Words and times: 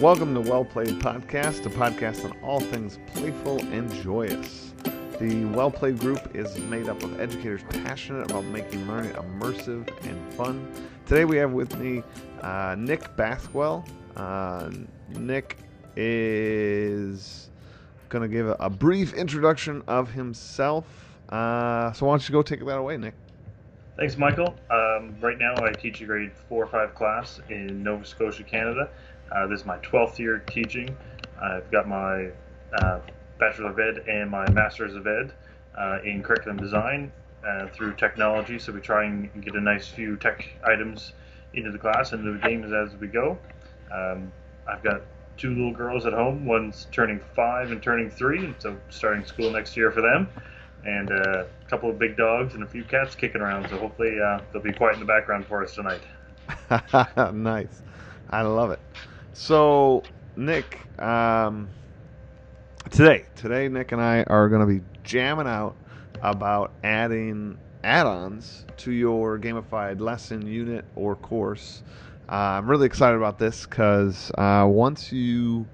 Welcome 0.00 0.34
to 0.34 0.40
Well 0.40 0.64
Played 0.64 0.98
Podcast, 0.98 1.64
a 1.66 1.70
podcast 1.70 2.24
on 2.24 2.36
all 2.42 2.58
things 2.58 2.98
playful 3.14 3.60
and 3.66 3.90
joyous. 4.02 4.74
The 5.20 5.44
Well 5.44 5.70
Played 5.70 6.00
group 6.00 6.34
is 6.34 6.58
made 6.58 6.88
up 6.88 7.00
of 7.04 7.20
educators 7.20 7.62
passionate 7.84 8.28
about 8.28 8.44
making 8.46 8.88
learning 8.88 9.12
immersive 9.12 9.88
and 10.04 10.34
fun. 10.34 10.68
Today 11.06 11.24
we 11.24 11.36
have 11.36 11.52
with 11.52 11.78
me 11.78 12.02
uh, 12.42 12.74
Nick 12.76 13.16
Bathwell. 13.16 13.88
Uh, 14.16 14.72
Nick 15.10 15.58
is 15.94 17.50
going 18.08 18.22
to 18.22 18.28
give 18.28 18.52
a, 18.58 18.68
brief 18.68 19.14
introduction 19.14 19.80
of 19.86 20.10
himself. 20.10 20.86
Uh, 21.28 21.92
so 21.92 22.06
why 22.06 22.14
don't 22.14 22.28
you 22.28 22.32
go 22.32 22.42
take 22.42 22.66
that 22.66 22.78
away, 22.78 22.96
Nick? 22.96 23.14
Thanks, 23.96 24.18
Michael. 24.18 24.56
Um, 24.70 25.14
right 25.20 25.38
now, 25.38 25.54
I 25.56 25.70
teach 25.70 26.00
a 26.00 26.04
grade 26.04 26.32
four 26.48 26.64
or 26.64 26.66
five 26.66 26.96
class 26.96 27.40
in 27.48 27.84
Nova 27.84 28.04
Scotia, 28.04 28.42
Canada. 28.42 28.90
Uh, 29.34 29.46
this 29.46 29.60
is 29.60 29.66
my 29.66 29.78
12th 29.78 30.18
year 30.18 30.38
teaching. 30.38 30.96
I've 31.42 31.70
got 31.70 31.88
my 31.88 32.28
uh, 32.78 33.00
Bachelor 33.38 33.70
of 33.70 33.78
Ed 33.78 34.08
and 34.08 34.30
my 34.30 34.48
Master's 34.50 34.94
of 34.94 35.06
Ed 35.06 35.32
uh, 35.76 35.98
in 36.04 36.22
curriculum 36.22 36.56
design 36.56 37.10
uh, 37.46 37.66
through 37.68 37.94
technology. 37.94 38.58
So 38.58 38.72
we 38.72 38.80
try 38.80 39.04
and 39.04 39.44
get 39.44 39.54
a 39.54 39.60
nice 39.60 39.88
few 39.88 40.16
tech 40.16 40.48
items 40.64 41.12
into 41.52 41.70
the 41.70 41.78
class 41.78 42.12
and 42.12 42.24
the 42.24 42.46
games 42.46 42.72
as 42.72 42.98
we 43.00 43.08
go. 43.08 43.38
Um, 43.92 44.32
I've 44.68 44.82
got 44.82 45.02
two 45.36 45.50
little 45.50 45.72
girls 45.72 46.06
at 46.06 46.12
home. 46.12 46.46
One's 46.46 46.86
turning 46.92 47.20
five 47.34 47.72
and 47.72 47.82
turning 47.82 48.10
three, 48.10 48.44
and 48.44 48.54
so 48.58 48.76
starting 48.88 49.24
school 49.24 49.50
next 49.50 49.76
year 49.76 49.90
for 49.90 50.00
them. 50.00 50.28
And 50.84 51.10
uh, 51.10 51.44
a 51.44 51.70
couple 51.70 51.90
of 51.90 51.98
big 51.98 52.16
dogs 52.16 52.54
and 52.54 52.62
a 52.62 52.66
few 52.66 52.84
cats 52.84 53.14
kicking 53.14 53.40
around. 53.40 53.68
So 53.68 53.78
hopefully 53.78 54.16
uh, 54.20 54.40
they'll 54.52 54.62
be 54.62 54.72
quiet 54.72 54.94
in 54.94 55.00
the 55.00 55.06
background 55.06 55.46
for 55.46 55.64
us 55.64 55.74
tonight. 55.74 56.02
nice. 57.34 57.82
I 58.30 58.42
love 58.42 58.70
it. 58.70 58.80
So, 59.34 60.04
Nick, 60.36 60.78
um, 60.96 61.68
today, 62.90 63.24
today, 63.34 63.66
Nick 63.66 63.90
and 63.90 64.00
I 64.00 64.22
are 64.22 64.48
going 64.48 64.60
to 64.60 64.66
be 64.72 64.80
jamming 65.02 65.48
out 65.48 65.74
about 66.22 66.70
adding 66.84 67.58
add-ons 67.82 68.64
to 68.76 68.92
your 68.92 69.40
gamified 69.40 70.00
lesson, 70.00 70.46
unit, 70.46 70.84
or 70.94 71.16
course. 71.16 71.82
Uh, 72.28 72.34
I'm 72.34 72.70
really 72.70 72.86
excited 72.86 73.16
about 73.16 73.40
this 73.40 73.66
because 73.66 74.30
uh, 74.38 74.66
once 74.68 75.10
you, 75.10 75.66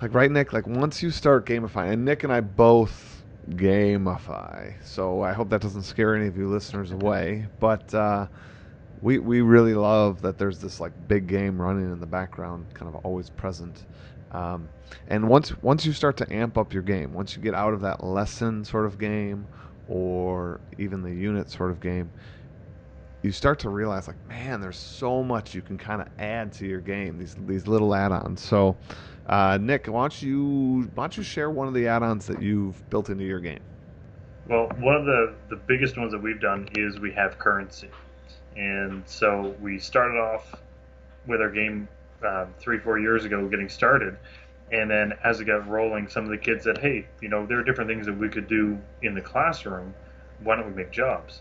like, 0.00 0.14
right, 0.14 0.30
Nick, 0.30 0.52
like 0.52 0.68
once 0.68 1.02
you 1.02 1.10
start 1.10 1.46
gamifying, 1.46 1.94
and 1.94 2.04
Nick 2.04 2.22
and 2.22 2.32
I 2.32 2.42
both 2.42 3.24
gamify, 3.50 4.74
so 4.84 5.20
I 5.20 5.32
hope 5.32 5.50
that 5.50 5.62
doesn't 5.62 5.82
scare 5.82 6.14
any 6.14 6.28
of 6.28 6.36
you 6.36 6.46
listeners 6.48 6.92
away, 6.92 7.48
but. 7.58 7.92
Uh, 7.92 8.28
we 9.02 9.18
we 9.18 9.40
really 9.40 9.74
love 9.74 10.20
that 10.22 10.38
there's 10.38 10.58
this 10.58 10.80
like 10.80 10.92
big 11.08 11.26
game 11.26 11.60
running 11.60 11.90
in 11.90 12.00
the 12.00 12.06
background, 12.06 12.66
kind 12.74 12.94
of 12.94 13.04
always 13.04 13.30
present. 13.30 13.84
Um, 14.32 14.68
and 15.08 15.28
once 15.28 15.60
once 15.62 15.86
you 15.86 15.92
start 15.92 16.16
to 16.18 16.32
amp 16.32 16.58
up 16.58 16.72
your 16.72 16.82
game, 16.82 17.12
once 17.12 17.36
you 17.36 17.42
get 17.42 17.54
out 17.54 17.72
of 17.72 17.80
that 17.80 18.04
lesson 18.04 18.64
sort 18.64 18.86
of 18.86 18.98
game, 18.98 19.46
or 19.88 20.60
even 20.78 21.02
the 21.02 21.12
unit 21.12 21.50
sort 21.50 21.70
of 21.70 21.80
game, 21.80 22.10
you 23.22 23.32
start 23.32 23.58
to 23.60 23.70
realize 23.70 24.06
like, 24.06 24.28
man, 24.28 24.60
there's 24.60 24.78
so 24.78 25.22
much 25.22 25.54
you 25.54 25.62
can 25.62 25.76
kind 25.76 26.00
of 26.00 26.08
add 26.18 26.52
to 26.54 26.66
your 26.66 26.80
game. 26.80 27.18
These 27.18 27.36
these 27.46 27.66
little 27.66 27.94
add-ons. 27.94 28.40
So, 28.40 28.76
uh, 29.26 29.58
Nick, 29.60 29.86
why 29.86 30.02
don't 30.02 30.22
you 30.22 30.90
why 30.94 31.04
don't 31.04 31.16
you 31.16 31.22
share 31.22 31.50
one 31.50 31.68
of 31.68 31.74
the 31.74 31.86
add-ons 31.86 32.26
that 32.26 32.42
you've 32.42 32.88
built 32.90 33.10
into 33.10 33.24
your 33.24 33.40
game? 33.40 33.60
Well, 34.48 34.68
one 34.78 34.96
of 34.96 35.04
the 35.04 35.34
the 35.48 35.56
biggest 35.56 35.96
ones 35.98 36.12
that 36.12 36.22
we've 36.22 36.40
done 36.40 36.68
is 36.76 37.00
we 37.00 37.12
have 37.12 37.38
currency. 37.38 37.88
And 38.60 39.02
so 39.06 39.56
we 39.58 39.78
started 39.78 40.18
off 40.18 40.54
with 41.26 41.40
our 41.40 41.48
game 41.48 41.88
uh, 42.22 42.44
three, 42.58 42.78
four 42.78 42.98
years 42.98 43.24
ago, 43.24 43.48
getting 43.48 43.70
started. 43.70 44.18
And 44.70 44.90
then 44.90 45.14
as 45.24 45.40
it 45.40 45.46
got 45.46 45.66
rolling, 45.66 46.08
some 46.08 46.24
of 46.24 46.30
the 46.30 46.36
kids 46.36 46.64
said, 46.64 46.76
hey, 46.76 47.06
you 47.22 47.30
know, 47.30 47.46
there 47.46 47.58
are 47.58 47.64
different 47.64 47.88
things 47.88 48.04
that 48.04 48.18
we 48.18 48.28
could 48.28 48.48
do 48.48 48.78
in 49.00 49.14
the 49.14 49.22
classroom. 49.22 49.94
Why 50.42 50.56
don't 50.56 50.66
we 50.66 50.74
make 50.74 50.90
jobs? 50.90 51.40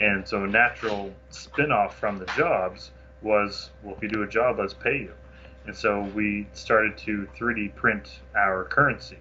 And 0.00 0.26
so 0.26 0.44
a 0.44 0.46
natural 0.46 1.12
spin 1.30 1.72
off 1.72 1.98
from 1.98 2.18
the 2.18 2.26
jobs 2.36 2.92
was, 3.20 3.70
well, 3.82 3.96
if 3.96 4.02
you 4.02 4.08
do 4.08 4.22
a 4.22 4.28
job, 4.28 4.60
let's 4.60 4.72
pay 4.72 4.96
you. 4.96 5.12
And 5.66 5.74
so 5.74 6.02
we 6.14 6.46
started 6.52 6.96
to 6.98 7.28
3D 7.36 7.74
print 7.74 8.20
our 8.36 8.64
currency. 8.64 9.18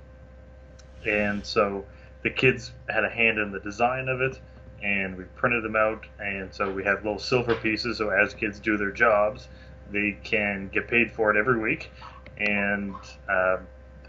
And 1.03 1.43
so 1.43 1.83
the 2.21 2.29
kids 2.29 2.73
had 2.87 3.03
a 3.03 3.09
hand 3.09 3.39
in 3.39 3.51
the 3.51 3.59
design 3.59 4.07
of 4.07 4.21
it 4.21 4.39
and 4.83 5.17
we 5.17 5.23
printed 5.35 5.63
them 5.63 5.75
out. 5.75 6.05
And 6.19 6.53
so 6.53 6.71
we 6.71 6.83
have 6.83 7.03
little 7.03 7.19
silver 7.19 7.55
pieces. 7.55 7.97
So 7.97 8.09
as 8.09 8.33
kids 8.33 8.59
do 8.59 8.77
their 8.77 8.91
jobs, 8.91 9.47
they 9.91 10.17
can 10.23 10.69
get 10.69 10.87
paid 10.87 11.11
for 11.11 11.31
it 11.31 11.37
every 11.37 11.59
week. 11.59 11.91
And 12.37 12.95
uh, 13.27 13.57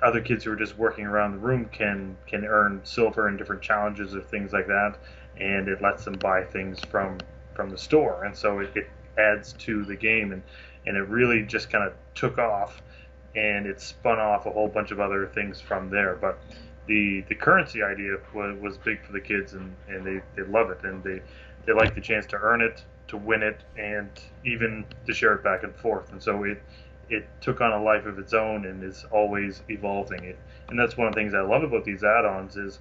other 0.03 0.21
kids 0.21 0.45
who 0.45 0.53
are 0.53 0.57
just 0.57 0.79
working 0.79 1.07
around 1.07 1.33
the 1.33 1.39
room 1.39 1.67
can 1.67 2.17
can 2.27 2.45
earn 2.45 2.81
silver 2.85 3.29
in 3.29 3.37
different 3.37 3.63
challenges 3.63 4.15
or 4.15 4.21
things 4.21 4.53
like 4.53 4.67
that. 4.67 4.97
And 5.39 5.69
it 5.69 5.83
lets 5.83 6.05
them 6.05 6.15
buy 6.15 6.45
things 6.45 6.81
from 6.85 7.19
from 7.55 7.71
the 7.71 7.79
store. 7.79 8.25
And 8.25 8.37
so 8.37 8.61
it, 8.61 8.71
it 8.77 8.91
adds 9.19 9.53
to 9.55 9.85
the 9.85 9.97
game. 9.97 10.33
And 10.33 10.43
and 10.87 10.97
it 10.97 11.09
really 11.09 11.43
just 11.43 11.71
kind 11.71 11.85
of 11.85 11.95
took 12.15 12.39
off. 12.39 12.83
And 13.35 13.67
it 13.67 13.81
spun 13.81 14.19
off 14.19 14.47
a 14.47 14.51
whole 14.51 14.69
bunch 14.69 14.91
of 14.91 15.01
other 15.01 15.27
things 15.27 15.61
from 15.61 15.89
there. 15.91 16.17
But 16.21 16.39
the 16.91 17.25
the 17.29 17.35
currency 17.37 17.83
idea 17.85 18.17
was, 18.35 18.59
was 18.61 18.77
big 18.79 19.03
for 19.07 19.13
the 19.13 19.21
kids 19.21 19.53
and, 19.53 19.75
and 19.89 20.05
they, 20.05 20.21
they 20.35 20.43
love 20.51 20.71
it 20.71 20.81
and 20.83 21.03
they 21.05 21.23
they 21.65 21.73
like 21.73 21.95
the 21.95 22.01
chance 22.01 22.27
to 22.27 22.37
earn 22.37 22.61
it 22.61 22.85
to 23.07 23.17
win 23.17 23.43
it 23.43 23.63
and 23.79 24.11
even 24.45 24.85
to 25.07 25.15
share 25.15 25.35
it 25.35 25.43
back 25.43 25.63
and 25.63 25.75
forth. 25.77 26.11
And 26.11 26.21
so 26.21 26.43
it 26.43 26.61
it 27.09 27.29
took 27.41 27.61
on 27.61 27.73
a 27.73 27.83
life 27.83 28.07
of 28.07 28.19
its 28.19 28.35
own 28.35 28.67
and 28.67 28.83
is 28.83 29.07
always 29.13 29.63
evolving. 29.69 30.25
It 30.25 30.39
and 30.69 30.79
that's 30.79 30.97
one 30.97 31.07
of 31.07 31.15
the 31.15 31.21
things 31.21 31.33
I 31.33 31.43
love 31.43 31.63
about 31.63 31.85
these 31.85 32.03
add-ons 32.03 32.57
is 32.57 32.81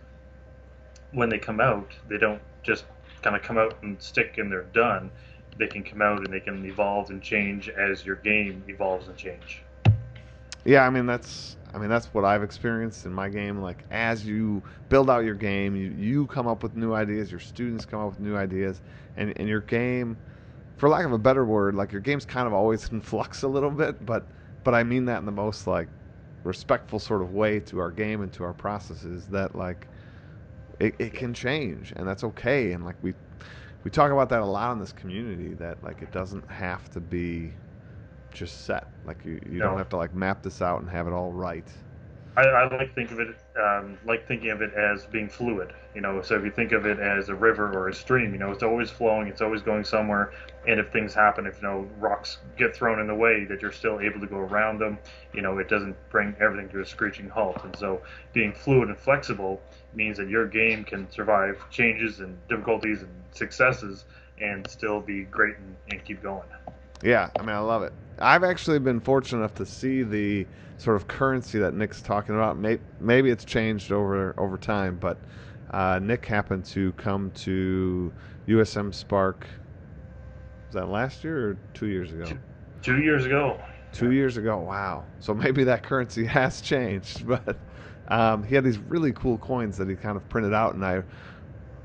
when 1.11 1.29
they 1.29 1.39
come 1.39 1.59
out 1.59 1.91
they 2.07 2.17
don't 2.17 2.41
just 2.63 2.85
kind 3.21 3.35
of 3.35 3.43
come 3.43 3.59
out 3.59 3.77
and 3.83 4.01
stick 4.01 4.39
and 4.39 4.51
they're 4.51 4.63
done. 4.73 5.11
They 5.57 5.67
can 5.67 5.83
come 5.83 6.01
out 6.01 6.17
and 6.19 6.33
they 6.33 6.39
can 6.39 6.65
evolve 6.65 7.11
and 7.11 7.21
change 7.21 7.69
as 7.69 8.03
your 8.05 8.15
game 8.15 8.63
evolves 8.67 9.07
and 9.07 9.17
change 9.17 9.61
yeah 10.65 10.85
I 10.85 10.89
mean 10.89 11.05
that's 11.05 11.57
I 11.73 11.77
mean, 11.77 11.89
that's 11.89 12.07
what 12.07 12.25
I've 12.25 12.41
experienced 12.41 13.05
in 13.05 13.13
my 13.13 13.29
game. 13.29 13.61
Like, 13.61 13.85
as 13.91 14.25
you 14.25 14.63
build 14.89 15.09
out 15.09 15.23
your 15.23 15.35
game, 15.35 15.75
you, 15.75 15.91
you 15.91 16.25
come 16.27 16.47
up 16.47 16.63
with 16.63 16.75
new 16.75 16.93
ideas, 16.93 17.29
your 17.29 17.39
students 17.39 17.85
come 17.85 17.99
up 17.99 18.09
with 18.09 18.19
new 18.19 18.35
ideas, 18.35 18.81
and, 19.15 19.33
and 19.37 19.47
your 19.47 19.61
game, 19.61 20.17
for 20.77 20.89
lack 20.89 21.05
of 21.05 21.11
a 21.11 21.17
better 21.17 21.45
word, 21.45 21.75
like 21.75 21.91
your 21.91 22.01
game's 22.01 22.25
kind 22.25 22.47
of 22.47 22.53
always 22.53 22.87
in 22.91 23.01
flux 23.01 23.43
a 23.43 23.47
little 23.47 23.71
bit, 23.71 24.03
but 24.05 24.25
but 24.63 24.73
I 24.73 24.83
mean 24.83 25.05
that 25.05 25.19
in 25.19 25.25
the 25.25 25.31
most 25.31 25.67
like 25.67 25.87
respectful 26.43 26.99
sort 26.99 27.21
of 27.21 27.33
way 27.33 27.59
to 27.59 27.79
our 27.79 27.91
game 27.91 28.21
and 28.21 28.31
to 28.33 28.43
our 28.43 28.53
processes 28.53 29.27
that 29.27 29.55
like 29.55 29.87
it, 30.79 30.95
it 30.99 31.13
can 31.13 31.33
change 31.33 31.93
and 31.95 32.07
that's 32.07 32.23
okay 32.23 32.71
and 32.71 32.85
like 32.85 32.95
we 33.01 33.13
we 33.83 33.91
talk 33.91 34.11
about 34.11 34.29
that 34.29 34.41
a 34.41 34.45
lot 34.45 34.71
in 34.71 34.79
this 34.79 34.93
community 34.93 35.53
that 35.53 35.81
like 35.83 36.01
it 36.01 36.11
doesn't 36.11 36.49
have 36.49 36.89
to 36.89 36.99
be 36.99 37.53
just 38.31 38.65
set. 38.65 38.87
Like 39.05 39.23
you, 39.25 39.39
you 39.49 39.59
no. 39.59 39.69
don't 39.69 39.77
have 39.77 39.89
to 39.89 39.97
like 39.97 40.13
map 40.13 40.43
this 40.43 40.61
out 40.61 40.81
and 40.81 40.89
have 40.89 41.07
it 41.07 41.13
all 41.13 41.31
right. 41.31 41.67
I, 42.37 42.43
I 42.43 42.77
like 42.77 42.95
think 42.95 43.11
of 43.11 43.19
it 43.19 43.35
um, 43.61 43.97
like 44.05 44.25
thinking 44.27 44.51
of 44.51 44.61
it 44.61 44.73
as 44.73 45.05
being 45.05 45.27
fluid. 45.27 45.73
You 45.95 46.01
know, 46.01 46.21
so 46.21 46.35
if 46.35 46.45
you 46.45 46.51
think 46.51 46.71
of 46.71 46.85
it 46.85 46.99
as 46.99 47.29
a 47.29 47.35
river 47.35 47.73
or 47.73 47.89
a 47.89 47.93
stream, 47.93 48.31
you 48.31 48.39
know, 48.39 48.51
it's 48.51 48.63
always 48.63 48.89
flowing, 48.89 49.27
it's 49.27 49.41
always 49.41 49.61
going 49.61 49.83
somewhere. 49.83 50.31
And 50.67 50.79
if 50.79 50.91
things 50.91 51.13
happen, 51.13 51.45
if 51.45 51.61
you 51.61 51.67
know 51.67 51.89
rocks 51.97 52.37
get 52.57 52.75
thrown 52.75 52.99
in 52.99 53.07
the 53.07 53.15
way, 53.15 53.45
that 53.45 53.61
you're 53.61 53.71
still 53.71 53.99
able 53.99 54.19
to 54.21 54.27
go 54.27 54.37
around 54.37 54.79
them. 54.79 54.99
You 55.33 55.41
know, 55.41 55.57
it 55.57 55.67
doesn't 55.67 55.95
bring 56.09 56.35
everything 56.39 56.69
to 56.69 56.81
a 56.81 56.85
screeching 56.85 57.27
halt. 57.27 57.61
And 57.63 57.75
so, 57.75 58.01
being 58.31 58.53
fluid 58.53 58.89
and 58.89 58.97
flexible 58.97 59.61
means 59.93 60.17
that 60.17 60.29
your 60.29 60.47
game 60.47 60.83
can 60.83 61.11
survive 61.11 61.57
changes 61.71 62.19
and 62.19 62.37
difficulties 62.47 63.01
and 63.01 63.11
successes, 63.31 64.05
and 64.39 64.69
still 64.69 65.01
be 65.01 65.23
great 65.23 65.57
and, 65.57 65.75
and 65.89 66.05
keep 66.05 66.21
going. 66.21 66.47
Yeah, 67.01 67.29
I 67.37 67.41
mean, 67.41 67.55
I 67.55 67.59
love 67.59 67.83
it. 67.83 67.93
I've 68.21 68.43
actually 68.43 68.79
been 68.79 68.99
fortunate 68.99 69.39
enough 69.39 69.55
to 69.55 69.65
see 69.65 70.03
the 70.03 70.45
sort 70.77 70.95
of 70.95 71.07
currency 71.07 71.59
that 71.59 71.73
Nick's 71.73 72.01
talking 72.01 72.35
about. 72.35 72.57
Maybe 72.99 73.29
it's 73.29 73.45
changed 73.45 73.91
over 73.91 74.33
over 74.37 74.57
time, 74.57 74.97
but 74.99 75.17
uh, 75.71 75.99
Nick 76.01 76.25
happened 76.25 76.65
to 76.65 76.91
come 76.93 77.31
to 77.31 78.11
USM 78.47 78.93
Spark. 78.93 79.47
Was 80.67 80.75
that 80.75 80.89
last 80.89 81.23
year 81.23 81.51
or 81.51 81.57
two 81.73 81.87
years 81.87 82.11
ago? 82.11 82.25
Two, 82.25 82.39
two 82.81 82.97
years 83.01 83.25
ago. 83.25 83.59
Two 83.91 84.11
years 84.11 84.37
ago. 84.37 84.57
Wow. 84.57 85.05
So 85.19 85.33
maybe 85.33 85.63
that 85.65 85.83
currency 85.83 86.25
has 86.37 86.61
changed, 86.61 87.27
but 87.45 87.57
um, 88.07 88.43
he 88.43 88.55
had 88.55 88.63
these 88.63 88.77
really 88.77 89.11
cool 89.13 89.37
coins 89.37 89.77
that 89.77 89.89
he 89.89 89.95
kind 89.95 90.17
of 90.17 90.27
printed 90.29 90.53
out, 90.53 90.73
and 90.73 90.85
I 90.85 91.03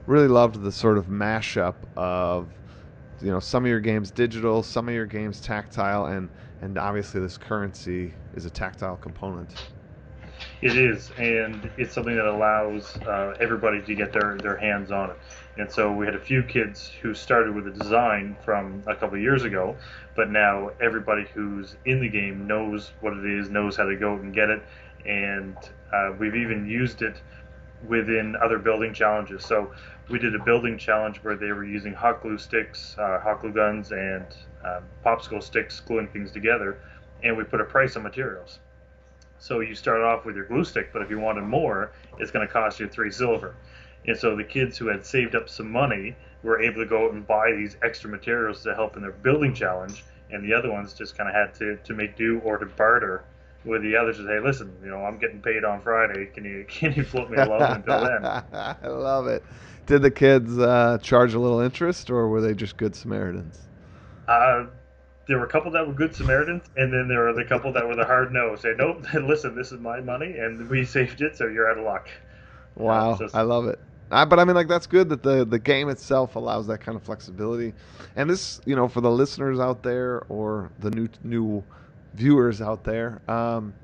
really 0.06 0.28
loved 0.28 0.62
the 0.62 0.72
sort 0.72 0.98
of 0.98 1.06
mashup 1.06 1.74
of 1.96 2.48
you 3.20 3.30
know 3.30 3.40
some 3.40 3.64
of 3.64 3.68
your 3.68 3.80
games 3.80 4.10
digital, 4.10 4.62
some 4.62 4.88
of 4.88 4.94
your 4.94 5.06
games 5.06 5.40
tactile, 5.40 6.06
and 6.06 6.28
and 6.62 6.78
obviously 6.78 7.20
this 7.20 7.36
currency 7.36 8.14
is 8.34 8.44
a 8.44 8.50
tactile 8.50 8.96
component. 8.96 9.54
It 10.62 10.76
is, 10.76 11.10
and 11.18 11.70
it's 11.76 11.92
something 11.92 12.16
that 12.16 12.26
allows 12.26 12.96
uh, 12.96 13.36
everybody 13.40 13.82
to 13.82 13.94
get 13.94 14.12
their, 14.12 14.36
their 14.38 14.56
hands 14.56 14.90
on 14.90 15.10
it. 15.10 15.16
And 15.58 15.70
so 15.70 15.92
we 15.92 16.06
had 16.06 16.14
a 16.14 16.20
few 16.20 16.42
kids 16.42 16.90
who 17.02 17.14
started 17.14 17.54
with 17.54 17.66
a 17.66 17.70
design 17.70 18.36
from 18.44 18.82
a 18.86 18.96
couple 18.96 19.18
years 19.18 19.44
ago, 19.44 19.76
but 20.16 20.30
now 20.30 20.70
everybody 20.80 21.26
who's 21.34 21.76
in 21.84 22.00
the 22.00 22.08
game 22.08 22.46
knows 22.46 22.92
what 23.00 23.12
it 23.12 23.24
is, 23.24 23.50
knows 23.50 23.76
how 23.76 23.84
to 23.84 23.96
go 23.96 24.14
and 24.14 24.34
get 24.34 24.48
it, 24.48 24.62
and 25.06 25.56
uh, 25.92 26.12
we've 26.18 26.34
even 26.34 26.66
used 26.66 27.02
it 27.02 27.20
within 27.86 28.34
other 28.42 28.58
building 28.58 28.94
challenges. 28.94 29.44
So 29.44 29.72
we 30.08 30.18
did 30.18 30.34
a 30.34 30.44
building 30.44 30.76
challenge 30.76 31.18
where 31.18 31.36
they 31.36 31.52
were 31.52 31.64
using 31.64 31.94
hot 31.94 32.22
glue 32.22 32.36
sticks, 32.36 32.96
uh, 32.98 33.20
hot 33.20 33.40
glue 33.40 33.52
guns, 33.52 33.92
and 33.92 34.26
um, 34.64 34.82
popsicle 35.04 35.42
sticks 35.42 35.80
gluing 35.80 36.08
things 36.08 36.30
together, 36.30 36.78
and 37.22 37.36
we 37.36 37.44
put 37.44 37.60
a 37.60 37.64
price 37.64 37.96
on 37.96 38.02
materials. 38.02 38.58
So 39.38 39.60
you 39.60 39.74
start 39.74 40.00
off 40.02 40.24
with 40.24 40.36
your 40.36 40.44
glue 40.44 40.64
stick, 40.64 40.90
but 40.92 41.02
if 41.02 41.10
you 41.10 41.18
wanted 41.18 41.44
more, 41.44 41.92
it's 42.18 42.30
going 42.30 42.46
to 42.46 42.52
cost 42.52 42.80
you 42.80 42.88
three 42.88 43.10
silver. 43.10 43.54
And 44.06 44.16
so 44.16 44.36
the 44.36 44.44
kids 44.44 44.76
who 44.76 44.88
had 44.88 45.04
saved 45.04 45.34
up 45.34 45.48
some 45.48 45.70
money 45.70 46.16
were 46.42 46.60
able 46.60 46.82
to 46.82 46.86
go 46.86 47.06
out 47.06 47.14
and 47.14 47.26
buy 47.26 47.52
these 47.52 47.76
extra 47.82 48.10
materials 48.10 48.62
to 48.64 48.74
help 48.74 48.96
in 48.96 49.02
their 49.02 49.12
building 49.12 49.54
challenge, 49.54 50.04
and 50.30 50.44
the 50.44 50.52
other 50.52 50.70
ones 50.70 50.92
just 50.92 51.16
kind 51.16 51.28
of 51.28 51.34
had 51.34 51.54
to, 51.54 51.76
to 51.84 51.94
make 51.94 52.16
do 52.16 52.40
or 52.40 52.58
to 52.58 52.66
barter 52.66 53.24
with 53.64 53.82
the 53.82 53.96
others 53.96 54.18
and 54.18 54.28
say, 54.28 54.40
listen, 54.40 54.72
you 54.82 54.90
know, 54.90 55.04
I'm 55.04 55.18
getting 55.18 55.40
paid 55.40 55.64
on 55.64 55.80
Friday. 55.80 56.26
Can 56.26 56.44
you 56.44 56.64
can 56.68 56.92
you 56.92 57.04
float 57.04 57.30
me 57.30 57.38
along 57.38 57.62
until 57.62 58.04
then? 58.04 58.24
I 58.52 58.88
love 58.88 59.26
it. 59.26 59.42
Did 59.86 60.02
the 60.02 60.10
kids 60.10 60.58
uh, 60.58 60.98
charge 61.02 61.34
a 61.34 61.38
little 61.38 61.60
interest, 61.60 62.10
or 62.10 62.28
were 62.28 62.40
they 62.40 62.54
just 62.54 62.76
good 62.76 62.94
Samaritans? 62.96 63.60
Uh, 64.26 64.64
there 65.26 65.38
were 65.38 65.44
a 65.44 65.48
couple 65.48 65.70
that 65.72 65.86
were 65.86 65.92
good 65.92 66.14
Samaritans, 66.14 66.64
and 66.76 66.92
then 66.92 67.08
there 67.08 67.24
were 67.24 67.32
the 67.32 67.44
couple 67.44 67.72
that 67.72 67.86
were 67.86 67.96
the 67.96 68.04
hard 68.04 68.32
no. 68.32 68.56
Say, 68.56 68.74
nope, 68.76 69.04
listen, 69.14 69.54
this 69.54 69.72
is 69.72 69.80
my 69.80 70.00
money, 70.00 70.38
and 70.38 70.68
we 70.68 70.84
saved 70.84 71.20
it, 71.20 71.36
so 71.36 71.46
you're 71.46 71.70
out 71.70 71.78
of 71.78 71.84
luck. 71.84 72.08
Wow, 72.76 73.12
uh, 73.12 73.16
so, 73.16 73.28
I 73.34 73.42
love 73.42 73.66
it. 73.66 73.78
Uh, 74.10 74.24
but 74.24 74.38
I 74.38 74.44
mean, 74.44 74.54
like 74.54 74.68
that's 74.68 74.86
good 74.86 75.08
that 75.08 75.22
the 75.22 75.44
the 75.44 75.58
game 75.58 75.88
itself 75.88 76.36
allows 76.36 76.66
that 76.66 76.80
kind 76.80 76.96
of 76.96 77.02
flexibility, 77.02 77.72
and 78.16 78.28
this, 78.28 78.60
you 78.64 78.76
know, 78.76 78.88
for 78.88 79.00
the 79.00 79.10
listeners 79.10 79.58
out 79.60 79.82
there 79.82 80.22
or 80.28 80.70
the 80.78 80.90
new 80.90 81.08
new 81.22 81.64
viewers 82.14 82.60
out 82.60 82.84
there, 82.84 83.20
um, 83.28 83.74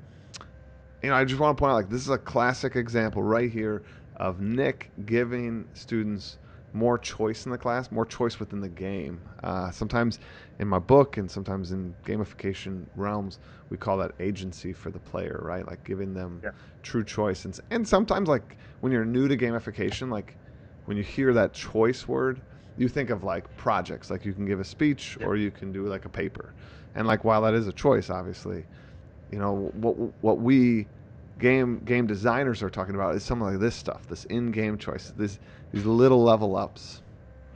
you 1.01 1.09
know, 1.09 1.15
I 1.15 1.25
just 1.25 1.39
want 1.39 1.57
to 1.57 1.59
point 1.59 1.71
out 1.71 1.75
like 1.75 1.89
this 1.89 2.01
is 2.01 2.09
a 2.09 2.17
classic 2.17 2.75
example 2.75 3.23
right 3.23 3.51
here 3.51 3.83
of 4.17 4.39
Nick 4.39 4.91
giving 5.05 5.67
students 5.73 6.37
more 6.73 6.97
choice 6.97 7.45
in 7.45 7.51
the 7.51 7.57
class, 7.57 7.91
more 7.91 8.05
choice 8.05 8.39
within 8.39 8.61
the 8.61 8.69
game. 8.69 9.21
Uh, 9.43 9.71
sometimes 9.71 10.19
in 10.59 10.67
my 10.67 10.79
book 10.79 11.17
and 11.17 11.29
sometimes 11.29 11.71
in 11.71 11.93
gamification 12.05 12.85
realms, 12.95 13.39
we 13.69 13.77
call 13.77 13.97
that 13.97 14.11
agency 14.19 14.71
for 14.73 14.89
the 14.89 14.99
player, 14.99 15.39
right? 15.43 15.67
Like 15.67 15.83
giving 15.83 16.13
them 16.13 16.39
yeah. 16.43 16.51
true 16.83 17.03
choice. 17.03 17.45
And, 17.45 17.59
and 17.71 17.87
sometimes, 17.87 18.29
like 18.29 18.57
when 18.79 18.91
you're 18.91 19.05
new 19.05 19.27
to 19.27 19.35
gamification, 19.35 20.11
like 20.11 20.35
when 20.85 20.97
you 20.97 21.03
hear 21.03 21.33
that 21.33 21.53
choice 21.53 22.07
word, 22.07 22.41
you 22.77 22.87
think 22.87 23.09
of 23.09 23.23
like 23.23 23.55
projects, 23.57 24.09
like 24.09 24.25
you 24.25 24.33
can 24.33 24.45
give 24.45 24.59
a 24.59 24.63
speech 24.63 25.17
or 25.23 25.35
you 25.35 25.51
can 25.51 25.71
do 25.71 25.87
like 25.87 26.05
a 26.05 26.09
paper. 26.09 26.53
And 26.95 27.07
like 27.07 27.23
while 27.23 27.41
that 27.43 27.53
is 27.53 27.67
a 27.67 27.73
choice, 27.73 28.09
obviously, 28.09 28.65
you 29.31 29.39
know 29.39 29.71
what 29.75 29.95
what 30.21 30.39
we 30.39 30.87
game 31.39 31.79
game 31.85 32.05
designers 32.05 32.61
are 32.61 32.69
talking 32.69 32.95
about 32.95 33.15
is 33.15 33.23
something 33.23 33.47
like 33.47 33.59
this 33.59 33.75
stuff, 33.75 34.07
this 34.07 34.25
in-game 34.25 34.77
choice, 34.77 35.13
this 35.17 35.39
these 35.73 35.85
little 35.85 36.23
level 36.23 36.55
ups. 36.55 37.01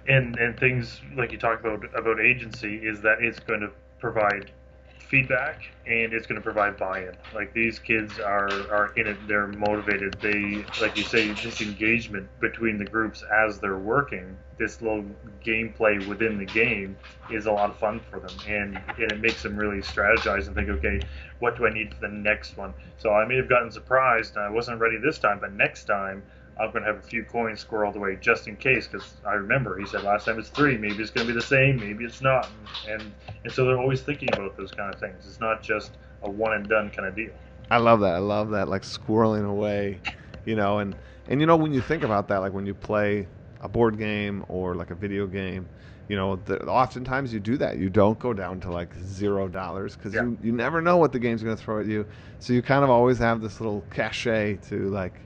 And 0.08 0.38
and 0.38 0.58
things 0.60 1.02
like 1.16 1.32
you 1.32 1.38
talk 1.38 1.60
about 1.60 1.84
about 1.98 2.20
agency 2.20 2.78
is 2.78 3.02
that 3.02 3.18
it's 3.22 3.40
going 3.40 3.62
to 3.62 3.72
provide 4.00 4.52
feedback 5.00 5.62
and 5.86 6.14
it's 6.14 6.26
going 6.26 6.36
to 6.36 6.44
provide 6.44 6.78
buy-in. 6.78 7.16
Like 7.34 7.54
these 7.54 7.80
kids 7.80 8.20
are 8.20 8.50
are 8.72 8.94
in 8.96 9.08
it, 9.08 9.18
they're 9.28 9.48
motivated. 9.48 10.20
They 10.22 10.66
like 10.82 10.98
you 10.98 11.04
say, 11.04 11.32
this 11.32 11.62
engagement 11.62 12.28
between 12.40 12.78
the 12.78 12.86
groups 12.86 13.24
as 13.34 13.60
they're 13.60 13.78
working. 13.78 14.38
This 14.58 14.82
little 14.82 15.06
gameplay 15.44 16.08
within 16.08 16.38
the 16.38 16.46
game 16.46 16.98
is 17.30 17.46
a 17.46 17.52
lot 17.52 17.70
of 17.70 17.78
fun 17.78 18.00
for 18.00 18.20
them, 18.20 18.34
and 18.48 18.76
and 18.98 19.12
it 19.12 19.20
makes 19.20 19.44
them 19.44 19.56
really 19.56 19.78
strategize 19.80 20.48
and 20.48 20.56
think, 20.56 20.70
okay, 20.70 21.02
what 21.40 21.58
do 21.58 21.68
I 21.68 21.74
need 21.74 21.94
for 21.94 22.02
the 22.02 22.14
next 22.14 22.58
one? 22.58 22.74
So 22.98 23.12
I 23.12 23.26
may 23.26 23.36
have 23.36 23.50
gotten 23.50 23.72
surprised. 23.72 24.38
I 24.38 24.50
wasn't 24.50 24.80
ready 24.80 24.98
this 24.98 25.20
time, 25.20 25.40
but 25.40 25.54
next 25.54 25.86
time 25.86 26.24
I'm 26.58 26.72
going 26.72 26.84
to 26.84 26.94
have 26.94 27.04
a 27.04 27.08
few 27.08 27.24
coins 27.24 27.66
squirreled 27.66 27.96
away 27.96 28.18
just 28.22 28.48
in 28.48 28.56
case, 28.56 28.88
because 28.88 29.16
I 29.26 29.34
remember 29.34 29.78
he 29.78 29.86
said 29.86 30.04
last 30.04 30.26
time 30.26 30.40
it's 30.40 30.50
three. 30.50 30.78
Maybe 30.78 31.02
it's 31.02 31.12
going 31.12 31.28
to 31.28 31.34
be 31.34 31.38
the 31.38 31.46
same. 31.46 31.78
Maybe 31.78 32.06
it's 32.06 32.22
not. 32.22 32.50
And, 32.88 33.02
and 33.02 33.14
and 33.46 33.54
so 33.54 33.66
they're 33.66 33.78
always 33.78 34.02
thinking 34.02 34.30
about 34.34 34.58
those 34.58 34.72
kind 34.72 34.94
of 34.94 35.00
things. 35.00 35.26
It's 35.28 35.40
not 35.40 35.62
just 35.62 35.92
a 36.24 36.30
one 36.30 36.54
and 36.54 36.68
done 36.68 36.90
kind 36.90 37.08
of 37.08 37.16
deal. 37.16 37.32
I 37.70 37.78
love 37.78 38.00
that. 38.02 38.16
I 38.16 38.20
love 38.20 38.50
that, 38.52 38.68
like 38.68 38.84
squirreling 38.84 39.48
away, 39.48 40.00
you 40.46 40.56
know. 40.56 40.80
And 40.80 40.96
and 41.28 41.40
you 41.40 41.48
know 41.48 41.56
when 41.56 41.74
you 41.74 41.82
think 41.82 42.04
about 42.04 42.28
that, 42.30 42.38
like 42.38 42.54
when 42.54 42.66
you 42.66 42.74
play 42.74 43.28
a 43.62 43.70
board 43.70 43.98
game 43.98 44.46
or 44.48 44.76
like 44.76 44.92
a 44.92 44.96
video 44.96 45.28
game, 45.28 45.68
you 46.08 46.16
know, 46.16 46.36
the, 46.36 46.64
oftentimes 46.66 47.34
you 47.34 47.40
do 47.40 47.58
that. 47.58 47.78
You 47.78 47.90
don't 47.90 48.18
go 48.20 48.34
down 48.34 48.60
to 48.62 48.72
like 48.72 48.94
zero 48.96 49.48
dollars 49.48 49.96
because 49.96 50.14
yeah. 50.14 50.24
you 50.24 50.38
you 50.42 50.52
never 50.52 50.82
know 50.82 50.98
what 50.98 51.12
the 51.12 51.20
game's 51.20 51.44
going 51.44 51.56
to 51.56 51.62
throw 51.62 51.80
at 51.80 51.86
you. 51.86 52.06
So 52.40 52.54
you 52.54 52.62
kind 52.62 52.84
of 52.84 52.90
always 52.90 53.18
have 53.20 53.42
this 53.42 53.60
little 53.60 53.84
cachet 53.92 54.58
to 54.70 54.90
like 54.90 55.20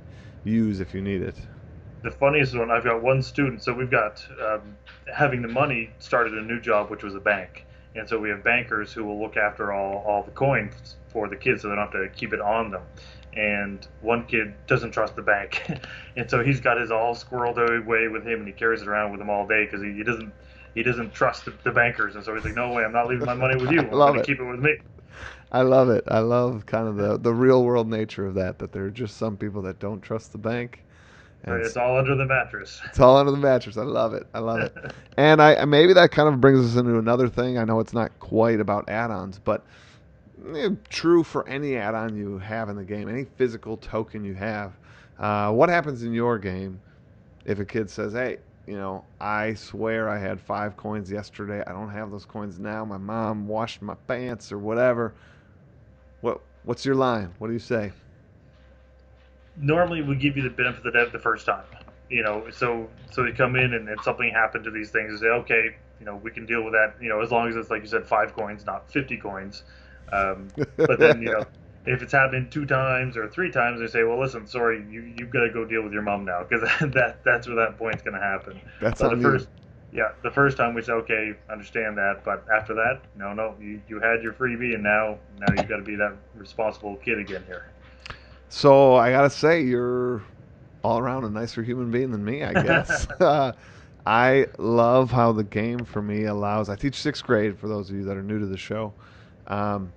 use 0.43 0.79
if 0.79 0.93
you 0.93 1.01
need 1.01 1.21
it. 1.21 1.35
The 2.01 2.11
funniest 2.11 2.57
one, 2.57 2.71
I've 2.71 2.83
got 2.83 3.01
one 3.01 3.21
student. 3.21 3.61
So 3.63 3.73
we've 3.73 3.91
got 3.91 4.25
um, 4.41 4.77
having 5.13 5.41
the 5.41 5.47
money 5.47 5.91
started 5.99 6.33
a 6.33 6.41
new 6.41 6.59
job, 6.59 6.89
which 6.89 7.03
was 7.03 7.15
a 7.15 7.19
bank, 7.19 7.65
and 7.95 8.07
so 8.07 8.19
we 8.19 8.29
have 8.29 8.43
bankers 8.43 8.93
who 8.93 9.03
will 9.03 9.21
look 9.21 9.35
after 9.37 9.73
all 9.73 10.03
all 10.07 10.23
the 10.23 10.31
coins 10.31 10.95
for 11.09 11.27
the 11.27 11.35
kids, 11.35 11.61
so 11.61 11.69
they 11.69 11.75
don't 11.75 11.91
have 11.91 12.01
to 12.01 12.09
keep 12.15 12.33
it 12.33 12.39
on 12.39 12.71
them. 12.71 12.83
And 13.33 13.85
one 14.01 14.25
kid 14.25 14.53
doesn't 14.65 14.91
trust 14.91 15.15
the 15.15 15.21
bank, 15.21 15.61
and 16.15 16.29
so 16.29 16.43
he's 16.43 16.59
got 16.59 16.79
his 16.79 16.91
all 16.91 17.15
squirreled 17.15 17.57
away 17.57 18.07
with 18.07 18.25
him, 18.25 18.39
and 18.39 18.47
he 18.47 18.53
carries 18.53 18.81
it 18.81 18.87
around 18.87 19.11
with 19.11 19.21
him 19.21 19.29
all 19.29 19.45
day 19.45 19.65
because 19.65 19.81
he, 19.81 19.93
he 19.93 20.03
doesn't 20.03 20.33
he 20.75 20.83
doesn't 20.83 21.13
trust 21.13 21.45
the, 21.45 21.53
the, 21.63 21.71
bankers, 21.71 22.15
and 22.15 22.23
so 22.23 22.33
he's 22.33 22.45
like, 22.45 22.55
"No 22.55 22.71
way, 22.71 22.83
I'm 22.83 22.93
not 22.93 23.07
leaving 23.07 23.25
my 23.25 23.33
money 23.33 23.55
with 23.55 23.71
you. 23.71 23.81
I'm 23.81 23.89
going 23.89 24.13
to 24.15 24.23
keep 24.23 24.39
it 24.39 24.43
with 24.43 24.59
me." 24.59 24.77
I 25.51 25.63
love 25.63 25.89
it. 25.89 26.03
I 26.07 26.19
love 26.19 26.65
kind 26.65 26.87
of 26.87 26.95
the 26.95 27.17
the 27.17 27.33
real 27.33 27.63
world 27.63 27.89
nature 27.89 28.25
of 28.25 28.35
that. 28.35 28.59
That 28.59 28.71
there 28.71 28.85
are 28.85 28.91
just 28.91 29.17
some 29.17 29.35
people 29.37 29.61
that 29.63 29.79
don't 29.79 30.01
trust 30.01 30.31
the 30.31 30.37
bank. 30.37 30.83
And 31.43 31.55
it's 31.55 31.77
all 31.77 31.97
under 31.97 32.15
the 32.15 32.25
mattress. 32.25 32.81
It's 32.85 32.99
all 32.99 33.17
under 33.17 33.31
the 33.31 33.37
mattress. 33.37 33.77
I 33.77 33.83
love 33.83 34.13
it. 34.13 34.27
I 34.33 34.39
love 34.39 34.59
it. 34.59 34.75
and 35.17 35.41
I 35.41 35.63
maybe 35.65 35.93
that 35.93 36.11
kind 36.11 36.27
of 36.31 36.41
brings 36.41 36.59
us 36.59 36.75
into 36.75 36.97
another 36.99 37.29
thing. 37.29 37.57
I 37.57 37.63
know 37.63 37.79
it's 37.79 37.93
not 37.93 38.17
quite 38.19 38.59
about 38.59 38.89
add-ons, 38.89 39.39
but 39.39 39.65
eh, 40.53 40.69
true 40.89 41.23
for 41.23 41.47
any 41.47 41.77
add-on 41.77 42.15
you 42.15 42.37
have 42.39 42.69
in 42.69 42.75
the 42.75 42.83
game, 42.83 43.07
any 43.07 43.23
physical 43.23 43.77
token 43.77 44.23
you 44.23 44.33
have. 44.35 44.73
Uh, 45.17 45.51
what 45.51 45.69
happens 45.69 46.03
in 46.03 46.13
your 46.13 46.37
game 46.37 46.79
if 47.45 47.59
a 47.59 47.65
kid 47.65 47.89
says, 47.89 48.13
"Hey, 48.13 48.37
you 48.67 48.75
know, 48.75 49.05
I 49.19 49.53
swear 49.53 50.09
I 50.09 50.19
had 50.19 50.39
five 50.41 50.75
coins 50.77 51.09
yesterday. 51.09 51.63
I 51.65 51.71
don't 51.71 51.89
have 51.89 52.11
those 52.11 52.25
coins 52.25 52.59
now. 52.59 52.83
My 52.83 52.97
mom 52.97 53.47
washed 53.47 53.81
my 53.81 53.95
pants 54.07 54.51
or 54.51 54.59
whatever." 54.59 55.13
What 56.21 56.41
What's 56.63 56.85
your 56.85 56.95
line? 56.95 57.33
What 57.39 57.47
do 57.47 57.53
you 57.53 57.59
say? 57.59 57.91
Normally, 59.57 60.01
we 60.01 60.15
give 60.15 60.37
you 60.37 60.43
the 60.43 60.49
benefit 60.49 60.79
of 60.79 60.83
the 60.83 60.91
doubt 60.91 61.11
the 61.11 61.19
first 61.19 61.45
time. 61.45 61.65
You 62.09 62.23
know, 62.23 62.49
so 62.51 62.89
so 63.11 63.23
they 63.23 63.31
come 63.31 63.55
in 63.55 63.73
and, 63.73 63.87
and 63.87 64.01
something 64.01 64.29
happened 64.31 64.63
to 64.65 64.71
these 64.71 64.89
things. 64.89 65.19
They 65.19 65.27
say, 65.27 65.31
okay, 65.31 65.75
you 65.99 66.05
know, 66.05 66.15
we 66.15 66.31
can 66.31 66.45
deal 66.45 66.63
with 66.63 66.73
that. 66.73 66.95
You 67.01 67.09
know, 67.09 67.21
as 67.21 67.31
long 67.31 67.49
as 67.49 67.55
it's 67.55 67.69
like 67.69 67.81
you 67.81 67.87
said, 67.87 68.05
five 68.07 68.33
coins, 68.33 68.65
not 68.65 68.91
fifty 68.91 69.17
coins. 69.17 69.63
Um, 70.11 70.47
but 70.77 70.99
then 70.99 71.21
you 71.21 71.31
know, 71.31 71.45
if 71.85 72.01
it's 72.01 72.13
happening 72.13 72.49
two 72.49 72.65
times 72.65 73.15
or 73.15 73.27
three 73.29 73.51
times, 73.51 73.79
they 73.79 73.87
say, 73.87 74.03
well, 74.03 74.19
listen, 74.19 74.47
sorry, 74.47 74.83
you 74.89 75.01
you've 75.17 75.29
got 75.29 75.41
to 75.41 75.49
go 75.49 75.65
deal 75.65 75.83
with 75.83 75.93
your 75.93 76.01
mom 76.01 76.25
now 76.25 76.43
because 76.43 76.61
that 76.93 77.19
that's 77.23 77.47
where 77.47 77.55
that 77.57 77.77
point's 77.77 78.01
going 78.01 78.15
to 78.15 78.21
happen. 78.21 78.59
That's 78.79 79.01
but 79.01 79.15
the 79.15 79.21
first. 79.21 79.47
Yeah, 79.91 80.09
the 80.21 80.29
first 80.29 80.55
time 80.55 80.75
we 80.75 80.81
said, 80.81 80.93
okay, 80.93 81.33
understand 81.51 81.97
that, 81.97 82.21
but 82.23 82.45
after 82.53 82.75
that, 82.75 83.01
no, 83.17 83.33
no, 83.33 83.55
you, 83.59 83.81
you 83.87 83.99
had 83.99 84.21
your 84.21 84.33
freebie, 84.33 84.75
and 84.75 84.83
now 84.83 85.17
now 85.39 85.51
you've 85.51 85.67
got 85.67 85.77
to 85.77 85.83
be 85.83 85.95
that 85.95 86.13
responsible 86.35 86.95
kid 86.97 87.17
again 87.17 87.43
here. 87.47 87.65
So 88.49 88.95
I 88.95 89.11
gotta 89.11 89.29
say, 89.29 89.61
you're 89.61 90.23
all 90.83 90.99
around 90.99 91.23
a 91.23 91.29
nicer 91.29 91.63
human 91.63 91.91
being 91.91 92.11
than 92.11 92.23
me, 92.23 92.43
I 92.43 92.53
guess. 92.53 93.07
uh, 93.19 93.53
I 94.05 94.47
love 94.57 95.11
how 95.11 95.33
the 95.33 95.43
game 95.43 95.85
for 95.85 96.01
me 96.01 96.25
allows. 96.25 96.69
I 96.69 96.75
teach 96.75 96.95
sixth 96.95 97.23
grade 97.23 97.59
for 97.59 97.67
those 97.67 97.89
of 97.89 97.95
you 97.95 98.03
that 98.05 98.17
are 98.17 98.23
new 98.23 98.39
to 98.39 98.45
the 98.45 98.57
show. 98.57 98.93
Um, 99.47 99.91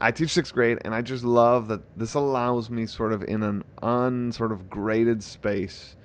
I 0.00 0.10
teach 0.10 0.30
sixth 0.30 0.52
grade, 0.52 0.78
and 0.84 0.94
I 0.94 1.00
just 1.00 1.24
love 1.24 1.68
that 1.68 1.80
this 1.96 2.14
allows 2.14 2.68
me 2.68 2.86
sort 2.86 3.12
of 3.12 3.22
in 3.24 3.42
an 3.42 3.64
unsort 3.82 4.52
of 4.52 4.68
graded 4.68 5.22
space 5.22 5.96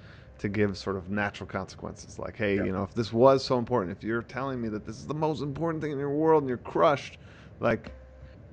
to 0.42 0.50
give 0.50 0.78
sort 0.78 0.98
of 0.98 1.10
natural 1.10 1.48
consequences. 1.48 2.20
Like, 2.20 2.36
hey, 2.36 2.58
yeah. 2.58 2.64
you 2.64 2.72
know, 2.72 2.84
if 2.84 2.94
this 2.94 3.14
was 3.14 3.46
so 3.46 3.58
important, 3.58 3.96
if 3.96 4.04
you're 4.04 4.24
telling 4.24 4.62
me 4.62 4.70
that 4.70 4.86
this 4.86 4.98
is 4.98 5.08
the 5.08 5.14
most 5.14 5.42
important 5.42 5.82
thing 5.82 5.92
in 5.92 6.00
your 6.00 6.10
world 6.10 6.44
and 6.44 6.50
you're 6.50 6.58
crushed, 6.58 7.18
like, 7.60 7.92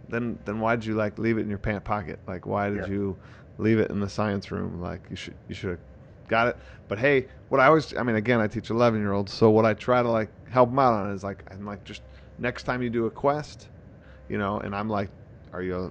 then 0.08 0.38
then 0.44 0.60
why 0.60 0.76
did 0.76 0.84
you 0.84 0.94
like 0.94 1.18
leave 1.18 1.38
it 1.38 1.42
in 1.42 1.48
your 1.48 1.58
pant 1.58 1.84
pocket? 1.84 2.18
Like, 2.26 2.46
why 2.46 2.70
did 2.70 2.86
yeah. 2.86 2.86
you 2.86 3.16
leave 3.58 3.78
it 3.78 3.90
in 3.90 4.00
the 4.00 4.08
science 4.08 4.50
room? 4.50 4.80
Like, 4.80 5.00
you 5.10 5.16
should 5.16 5.34
you 5.48 5.54
should 5.54 5.70
have 5.70 5.80
got 6.28 6.48
it. 6.48 6.56
But 6.88 6.98
hey, 6.98 7.26
what 7.48 7.60
I 7.60 7.66
always, 7.66 7.96
I 7.96 8.02
mean, 8.02 8.16
again, 8.16 8.40
I 8.40 8.46
teach 8.46 8.70
11 8.70 9.00
year 9.00 9.12
olds, 9.12 9.32
so 9.32 9.50
what 9.50 9.64
I 9.64 9.74
try 9.74 10.02
to 10.02 10.10
like 10.10 10.30
help 10.48 10.70
them 10.70 10.78
out 10.78 10.92
on 10.92 11.10
is 11.12 11.24
like, 11.24 11.42
I'm 11.50 11.64
like, 11.64 11.84
just 11.84 12.02
next 12.38 12.64
time 12.64 12.82
you 12.82 12.90
do 12.90 13.06
a 13.06 13.10
quest, 13.10 13.68
you 14.28 14.38
know, 14.38 14.60
and 14.60 14.74
I'm 14.74 14.88
like, 14.88 15.10
are 15.52 15.62
you 15.62 15.90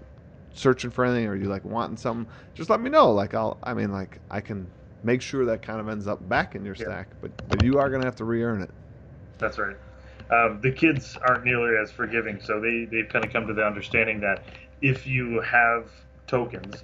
searching 0.53 0.89
for 0.89 1.05
anything 1.05 1.27
or 1.27 1.31
are 1.31 1.35
you 1.35 1.45
like 1.45 1.65
wanting 1.65 1.97
something, 1.97 2.31
just 2.53 2.69
let 2.69 2.81
me 2.81 2.89
know. 2.89 3.11
Like 3.11 3.33
I'll, 3.33 3.57
I 3.63 3.73
mean, 3.73 3.91
like 3.91 4.19
I 4.29 4.41
can 4.41 4.67
make 5.03 5.21
sure 5.21 5.45
that 5.45 5.61
kind 5.61 5.79
of 5.79 5.89
ends 5.89 6.07
up 6.07 6.27
back 6.27 6.55
in 6.55 6.65
your 6.65 6.75
Yeah. 6.75 6.85
stack, 6.85 7.09
but 7.21 7.31
but 7.49 7.63
you 7.63 7.79
are 7.79 7.89
gonna 7.89 8.05
have 8.05 8.15
to 8.17 8.25
re-earn 8.25 8.61
it. 8.61 8.71
That's 9.39 9.57
right. 9.57 9.75
Um, 10.29 10.59
the 10.61 10.71
kids 10.71 11.17
aren't 11.21 11.45
nearly 11.45 11.77
as 11.77 11.91
forgiving, 11.91 12.41
so 12.41 12.59
they, 12.59 12.85
they've 12.91 13.07
kind 13.07 13.23
of 13.23 13.31
come 13.31 13.47
to 13.47 13.53
the 13.53 13.65
understanding 13.65 14.19
that 14.21 14.43
if 14.81 15.07
you 15.07 15.39
have 15.41 15.89
tokens 16.27 16.83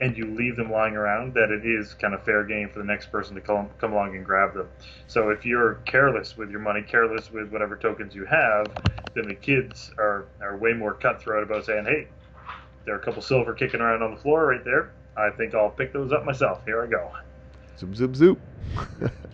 and 0.00 0.16
you 0.16 0.26
leave 0.34 0.56
them 0.56 0.70
lying 0.70 0.94
around, 0.94 1.34
that 1.34 1.50
it 1.50 1.64
is 1.66 1.94
kind 1.94 2.14
of 2.14 2.22
fair 2.22 2.44
game 2.44 2.68
for 2.68 2.78
the 2.78 2.84
next 2.84 3.06
person 3.10 3.34
to 3.34 3.40
come, 3.40 3.70
come 3.78 3.92
along 3.92 4.14
and 4.14 4.24
grab 4.24 4.54
them. 4.54 4.68
So 5.08 5.30
if 5.30 5.44
you're 5.44 5.76
careless 5.86 6.36
with 6.36 6.50
your 6.50 6.60
money, 6.60 6.82
careless 6.82 7.32
with 7.32 7.50
whatever 7.50 7.76
tokens 7.76 8.14
you 8.14 8.26
have, 8.26 8.66
then 9.14 9.26
the 9.26 9.34
kids 9.34 9.90
are, 9.98 10.26
are 10.40 10.56
way 10.58 10.74
more 10.74 10.92
cutthroat 10.92 11.42
about 11.42 11.64
saying, 11.64 11.86
hey, 11.86 12.06
there 12.84 12.94
are 12.94 12.98
a 12.98 13.02
couple 13.02 13.22
silver 13.22 13.52
kicking 13.54 13.80
around 13.80 14.02
on 14.02 14.14
the 14.14 14.20
floor 14.20 14.46
right 14.46 14.64
there. 14.64 14.92
I 15.16 15.30
think 15.30 15.54
I'll 15.54 15.70
pick 15.70 15.92
those 15.92 16.12
up 16.12 16.24
myself. 16.24 16.64
Here 16.66 16.82
I 16.84 16.86
go. 16.86 17.10
Zoop 17.78 17.94
zoop 17.94 18.16
zoop. 18.16 18.40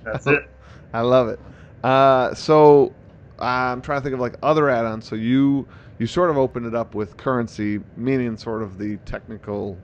That's 0.04 0.26
it. 0.26 0.49
I 0.92 1.00
love 1.00 1.28
it. 1.28 1.40
Uh, 1.82 2.34
so 2.34 2.92
I'm 3.38 3.82
trying 3.82 3.99
to 3.99 4.02
think 4.02 4.14
of 4.14 4.20
like 4.20 4.37
other 4.42 4.68
add-ons. 4.68 5.06
So 5.06 5.16
you 5.16 5.66
you 5.99 6.06
sort 6.06 6.30
of 6.30 6.38
opened 6.38 6.66
it 6.66 6.75
up 6.75 6.94
with 6.94 7.16
currency, 7.16 7.80
meaning 7.96 8.37
sort 8.37 8.62
of 8.62 8.78
the 8.78 8.96
technical 8.99 9.78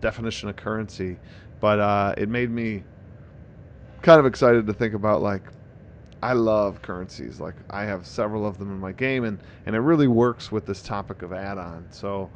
definition 0.00 0.48
of 0.48 0.56
currency, 0.56 1.18
but 1.60 1.80
uh, 1.80 2.14
it 2.16 2.28
made 2.28 2.50
me 2.50 2.84
kind 4.02 4.20
of 4.20 4.26
excited 4.26 4.66
to 4.66 4.72
think 4.72 4.94
about 4.94 5.22
like 5.22 5.42
I 6.22 6.32
love 6.32 6.82
currencies. 6.82 7.40
Like 7.40 7.54
I 7.70 7.84
have 7.84 8.06
several 8.06 8.46
of 8.46 8.58
them 8.58 8.70
in 8.70 8.78
my 8.78 8.92
game, 8.92 9.24
and 9.24 9.38
and 9.66 9.76
it 9.76 9.80
really 9.80 10.08
works 10.08 10.50
with 10.50 10.66
this 10.66 10.82
topic 10.82 11.22
of 11.22 11.32
add-on. 11.32 11.86
So 11.90 12.30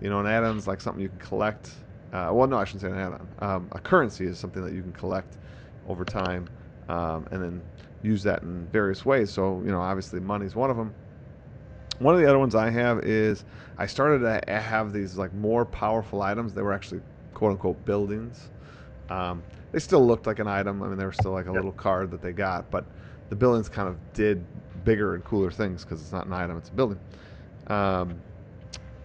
you 0.00 0.10
know, 0.10 0.20
an 0.20 0.26
add-on 0.26 0.56
is 0.58 0.66
like 0.66 0.80
something 0.80 1.02
you 1.02 1.08
can 1.08 1.18
collect. 1.18 1.70
Uh, 2.12 2.30
well, 2.32 2.46
no, 2.46 2.58
I 2.58 2.64
shouldn't 2.64 2.82
say 2.82 2.88
an 2.88 2.98
add-on. 2.98 3.28
Um, 3.38 3.68
a 3.72 3.78
currency 3.78 4.26
is 4.26 4.38
something 4.38 4.62
that 4.64 4.72
you 4.74 4.82
can 4.82 4.92
collect 4.92 5.38
over 5.86 6.04
time, 6.04 6.48
um, 6.88 7.26
and 7.30 7.42
then 7.42 7.62
use 8.02 8.22
that 8.24 8.42
in 8.42 8.66
various 8.66 9.06
ways. 9.06 9.32
So, 9.32 9.62
you 9.64 9.70
know, 9.70 9.80
obviously 9.80 10.20
money 10.20 10.44
is 10.46 10.54
one 10.54 10.70
of 10.70 10.76
them. 10.76 10.94
One 11.98 12.14
of 12.14 12.20
the 12.20 12.28
other 12.28 12.38
ones 12.38 12.54
I 12.54 12.70
have 12.70 13.00
is 13.04 13.44
I 13.78 13.86
started 13.86 14.18
to 14.20 14.52
have 14.52 14.92
these 14.92 15.16
like 15.16 15.32
more 15.32 15.64
powerful 15.64 16.20
items. 16.20 16.52
They 16.52 16.62
were 16.62 16.72
actually 16.72 17.00
quote 17.32 17.52
unquote 17.52 17.84
buildings. 17.84 18.50
Um, 19.08 19.42
they 19.70 19.78
still 19.78 20.04
looked 20.06 20.26
like 20.26 20.38
an 20.38 20.48
item. 20.48 20.82
I 20.82 20.88
mean, 20.88 20.98
they 20.98 21.04
were 21.04 21.12
still 21.12 21.32
like 21.32 21.46
a 21.46 21.52
Yep. 21.52 21.56
little 21.56 21.72
card 21.72 22.10
that 22.10 22.20
they 22.20 22.32
got, 22.32 22.70
but 22.70 22.84
the 23.30 23.36
buildings 23.36 23.68
kind 23.68 23.88
of 23.88 23.96
did 24.12 24.44
bigger 24.84 25.14
and 25.14 25.24
cooler 25.24 25.50
things 25.50 25.84
because 25.84 26.02
it's 26.02 26.12
not 26.12 26.26
an 26.26 26.32
item; 26.32 26.58
it's 26.58 26.68
a 26.70 26.72
building. 26.72 26.98
Um, 27.68 28.20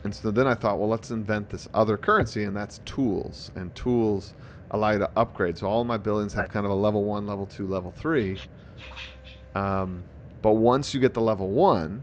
and 0.03 0.13
so 0.13 0.31
then 0.31 0.47
I 0.47 0.53
thought, 0.53 0.79
well, 0.79 0.89
let's 0.89 1.11
invent 1.11 1.49
this 1.49 1.67
other 1.73 1.97
currency, 1.97 2.43
and 2.43 2.55
that's 2.55 2.79
tools. 2.85 3.51
And 3.55 3.73
tools 3.75 4.33
allow 4.71 4.91
you 4.91 4.99
to 4.99 5.09
upgrade. 5.15 5.57
So 5.57 5.67
all 5.67 5.83
my 5.83 5.97
buildings 5.97 6.33
have 6.33 6.49
kind 6.49 6.65
of 6.65 6.71
a 6.71 6.75
level 6.75 7.03
one, 7.03 7.25
level 7.25 7.45
two, 7.45 7.67
level 7.67 7.91
three. 7.91 8.37
Um, 9.55 10.03
but 10.41 10.53
once 10.53 10.93
you 10.93 10.99
get 10.99 11.13
the 11.13 11.21
level 11.21 11.49
one, 11.49 12.01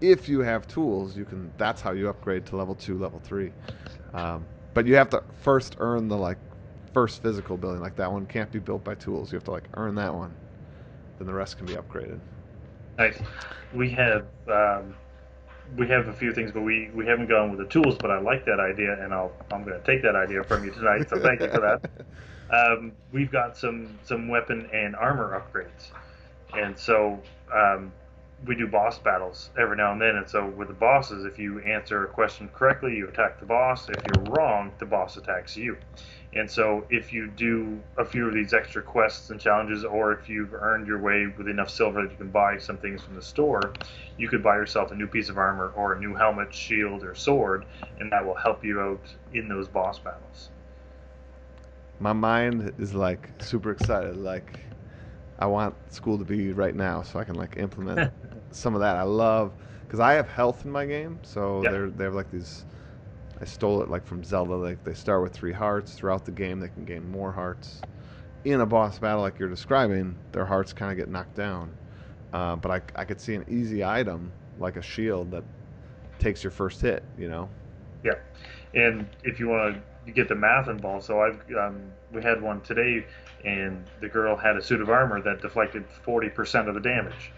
if 0.00 0.28
you 0.28 0.40
have 0.40 0.66
tools, 0.66 1.16
you 1.16 1.24
can. 1.24 1.52
That's 1.58 1.80
how 1.80 1.92
you 1.92 2.08
upgrade 2.08 2.46
to 2.46 2.56
level 2.56 2.74
two, 2.74 2.98
level 2.98 3.20
three. 3.24 3.52
Um, 4.14 4.44
but 4.74 4.86
you 4.86 4.94
have 4.94 5.10
to 5.10 5.22
first 5.42 5.76
earn 5.78 6.08
the 6.08 6.16
like 6.16 6.38
first 6.92 7.22
physical 7.22 7.56
building. 7.56 7.80
Like 7.80 7.96
that 7.96 8.10
one 8.10 8.26
can't 8.26 8.50
be 8.50 8.58
built 8.58 8.82
by 8.84 8.94
tools. 8.94 9.32
You 9.32 9.36
have 9.36 9.44
to 9.44 9.50
like 9.50 9.68
earn 9.74 9.94
that 9.96 10.14
one. 10.14 10.34
Then 11.18 11.26
the 11.26 11.34
rest 11.34 11.58
can 11.58 11.66
be 11.66 11.74
upgraded. 11.74 12.18
Nice. 12.98 13.18
We 13.74 13.90
have 13.90 14.26
um, 14.48 14.94
we 15.76 15.88
have 15.88 16.08
a 16.08 16.12
few 16.12 16.32
things, 16.32 16.52
but 16.52 16.62
we, 16.62 16.90
we 16.94 17.06
haven't 17.06 17.28
gone 17.28 17.50
with 17.50 17.58
the 17.58 17.66
tools. 17.66 17.96
But 17.98 18.10
I 18.10 18.18
like 18.20 18.44
that 18.44 18.60
idea, 18.60 19.02
and 19.02 19.12
I'll 19.12 19.32
I'm 19.50 19.64
going 19.64 19.80
to 19.80 19.86
take 19.86 20.02
that 20.02 20.16
idea 20.16 20.44
from 20.44 20.64
you 20.64 20.70
tonight. 20.70 21.08
So 21.08 21.20
thank 21.20 21.40
you 21.40 21.48
for 21.48 21.60
that. 21.60 21.90
Um, 22.48 22.92
we've 23.12 23.32
got 23.32 23.56
some 23.56 23.98
some 24.04 24.28
weapon 24.28 24.68
and 24.72 24.94
armor 24.94 25.42
upgrades, 25.42 25.90
and 26.56 26.78
so 26.78 27.20
um, 27.52 27.90
we 28.44 28.54
do 28.54 28.66
boss 28.66 28.98
battles 28.98 29.50
every 29.58 29.76
now 29.76 29.92
and 29.92 30.00
then. 30.00 30.16
And 30.16 30.28
so 30.28 30.46
with 30.46 30.68
the 30.68 30.74
bosses, 30.74 31.24
if 31.24 31.38
you 31.38 31.60
answer 31.60 32.04
a 32.04 32.08
question 32.08 32.48
correctly, 32.52 32.94
you 32.94 33.08
attack 33.08 33.40
the 33.40 33.46
boss. 33.46 33.88
If 33.88 33.96
you're 34.14 34.24
wrong, 34.24 34.72
the 34.78 34.86
boss 34.86 35.16
attacks 35.16 35.56
you. 35.56 35.76
And 36.34 36.50
so 36.50 36.84
if 36.90 37.14
you 37.14 37.28
do 37.28 37.80
a 37.96 38.04
few 38.04 38.28
of 38.28 38.34
these 38.34 38.52
extra 38.52 38.82
quests 38.82 39.30
and 39.30 39.40
challenges, 39.40 39.84
or 39.84 40.12
if 40.12 40.28
you've 40.28 40.52
earned 40.52 40.86
your 40.86 40.98
way 41.00 41.26
with 41.38 41.48
enough 41.48 41.70
silver 41.70 42.02
that 42.02 42.10
you 42.10 42.16
can 42.18 42.30
buy 42.30 42.58
some 42.58 42.76
things 42.76 43.02
from 43.02 43.14
the 43.14 43.22
store, 43.22 43.72
you 44.18 44.28
could 44.28 44.42
buy 44.42 44.56
yourself 44.56 44.90
a 44.90 44.94
new 44.94 45.06
piece 45.06 45.30
of 45.30 45.38
armor 45.38 45.72
or 45.74 45.94
a 45.94 46.00
new 46.00 46.14
helmet, 46.14 46.52
shield, 46.52 47.04
or 47.04 47.14
sword, 47.14 47.64
and 48.00 48.12
that 48.12 48.24
will 48.24 48.34
help 48.34 48.62
you 48.62 48.80
out 48.80 49.00
in 49.32 49.48
those 49.48 49.66
boss 49.66 49.98
battles. 49.98 50.50
my 52.00 52.12
mind 52.12 52.74
is 52.78 52.92
like 52.92 53.30
super 53.38 53.70
excited. 53.70 54.16
Like, 54.18 54.60
I 55.38 55.46
want 55.46 55.74
school 55.92 56.18
to 56.18 56.24
be 56.24 56.52
right 56.52 56.74
now 56.74 57.02
so 57.02 57.18
I 57.18 57.24
can 57.24 57.34
like 57.34 57.56
implement 57.56 58.12
some 58.50 58.74
of 58.74 58.80
that. 58.80 58.96
I 58.96 59.02
love 59.02 59.52
because 59.86 60.00
I 60.00 60.14
have 60.14 60.28
health 60.28 60.64
in 60.64 60.70
my 60.70 60.86
game, 60.86 61.20
so 61.22 61.62
Yep. 61.62 61.72
they're 61.72 61.90
they 61.90 62.04
have 62.04 62.14
like 62.14 62.30
these. 62.30 62.64
I 63.40 63.44
stole 63.44 63.82
it 63.82 63.90
like 63.90 64.06
from 64.06 64.24
Zelda. 64.24 64.54
Like 64.54 64.84
they 64.84 64.94
start 64.94 65.22
with 65.22 65.32
three 65.32 65.52
hearts. 65.52 65.94
Throughout 65.94 66.24
the 66.24 66.32
game, 66.32 66.60
they 66.60 66.68
can 66.68 66.84
gain 66.84 67.10
more 67.10 67.32
hearts. 67.32 67.80
In 68.44 68.60
a 68.60 68.66
boss 68.66 68.98
battle 68.98 69.22
like 69.22 69.38
you're 69.38 69.48
describing, 69.48 70.16
their 70.32 70.46
hearts 70.46 70.72
kind 70.72 70.90
of 70.92 70.96
get 70.96 71.08
knocked 71.10 71.34
down. 71.34 71.74
Uh, 72.32 72.56
but 72.56 72.70
I, 72.70 73.00
I 73.00 73.04
could 73.04 73.20
see 73.20 73.34
an 73.34 73.44
easy 73.48 73.84
item 73.84 74.32
like 74.58 74.76
a 74.76 74.82
shield 74.82 75.32
that 75.32 75.44
takes 76.18 76.42
your 76.44 76.50
first 76.50 76.80
hit. 76.80 77.02
You 77.18 77.28
know. 77.28 77.48
Yeah, 78.02 78.14
and 78.74 79.06
if 79.24 79.40
you 79.40 79.48
want 79.48 79.82
to 80.06 80.12
get 80.12 80.28
the 80.28 80.34
math 80.34 80.68
involved, 80.68 81.04
so 81.04 81.20
I've 81.20 81.40
um, 81.58 81.92
we 82.12 82.22
had 82.22 82.40
one 82.40 82.60
today, 82.60 83.06
and 83.44 83.84
the 84.00 84.08
girl 84.08 84.36
had 84.36 84.56
a 84.56 84.62
suit 84.62 84.80
of 84.80 84.88
armor 84.90 85.20
that 85.22 85.40
deflected 85.42 85.84
forty 86.04 86.28
percent 86.28 86.68
of 86.68 86.74
the 86.74 86.80
damage, 86.80 87.32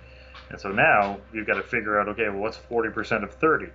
and 0.51 0.61
so 0.61 0.71
now 0.71 1.19
you've 1.33 1.47
got 1.47 1.55
to 1.55 1.63
figure 1.63 2.01
out 2.01 2.09
okay, 2.09 2.29
well, 2.29 2.39
what's 2.39 2.57
forty 2.57 2.91
percent 2.91 3.25
of 3.25 3.33
thirty, 3.35 3.71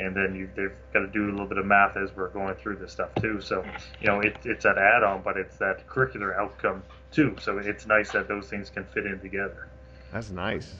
and 0.00 0.14
then 0.16 0.34
you 0.34 0.48
they've 0.56 0.74
got 0.92 1.00
to 1.00 1.06
do 1.08 1.28
a 1.28 1.32
little 1.32 1.46
bit 1.46 1.58
of 1.58 1.66
math 1.66 1.96
as 1.96 2.10
we're 2.16 2.28
going 2.28 2.54
through 2.56 2.76
this 2.76 2.92
stuff 2.92 3.14
too. 3.20 3.40
So 3.40 3.64
you 4.00 4.06
know 4.08 4.20
it, 4.20 4.36
it's 4.44 4.64
that 4.64 4.78
add-on, 4.78 5.22
but 5.22 5.36
it's 5.36 5.56
that 5.58 5.86
curricular 5.86 6.36
outcome 6.36 6.82
too. 7.10 7.36
So 7.40 7.58
it's 7.58 7.86
nice 7.86 8.10
that 8.12 8.28
those 8.28 8.48
things 8.48 8.70
can 8.70 8.84
fit 8.84 9.06
in 9.06 9.20
together. 9.20 9.68
That's 10.12 10.30
nice. 10.30 10.74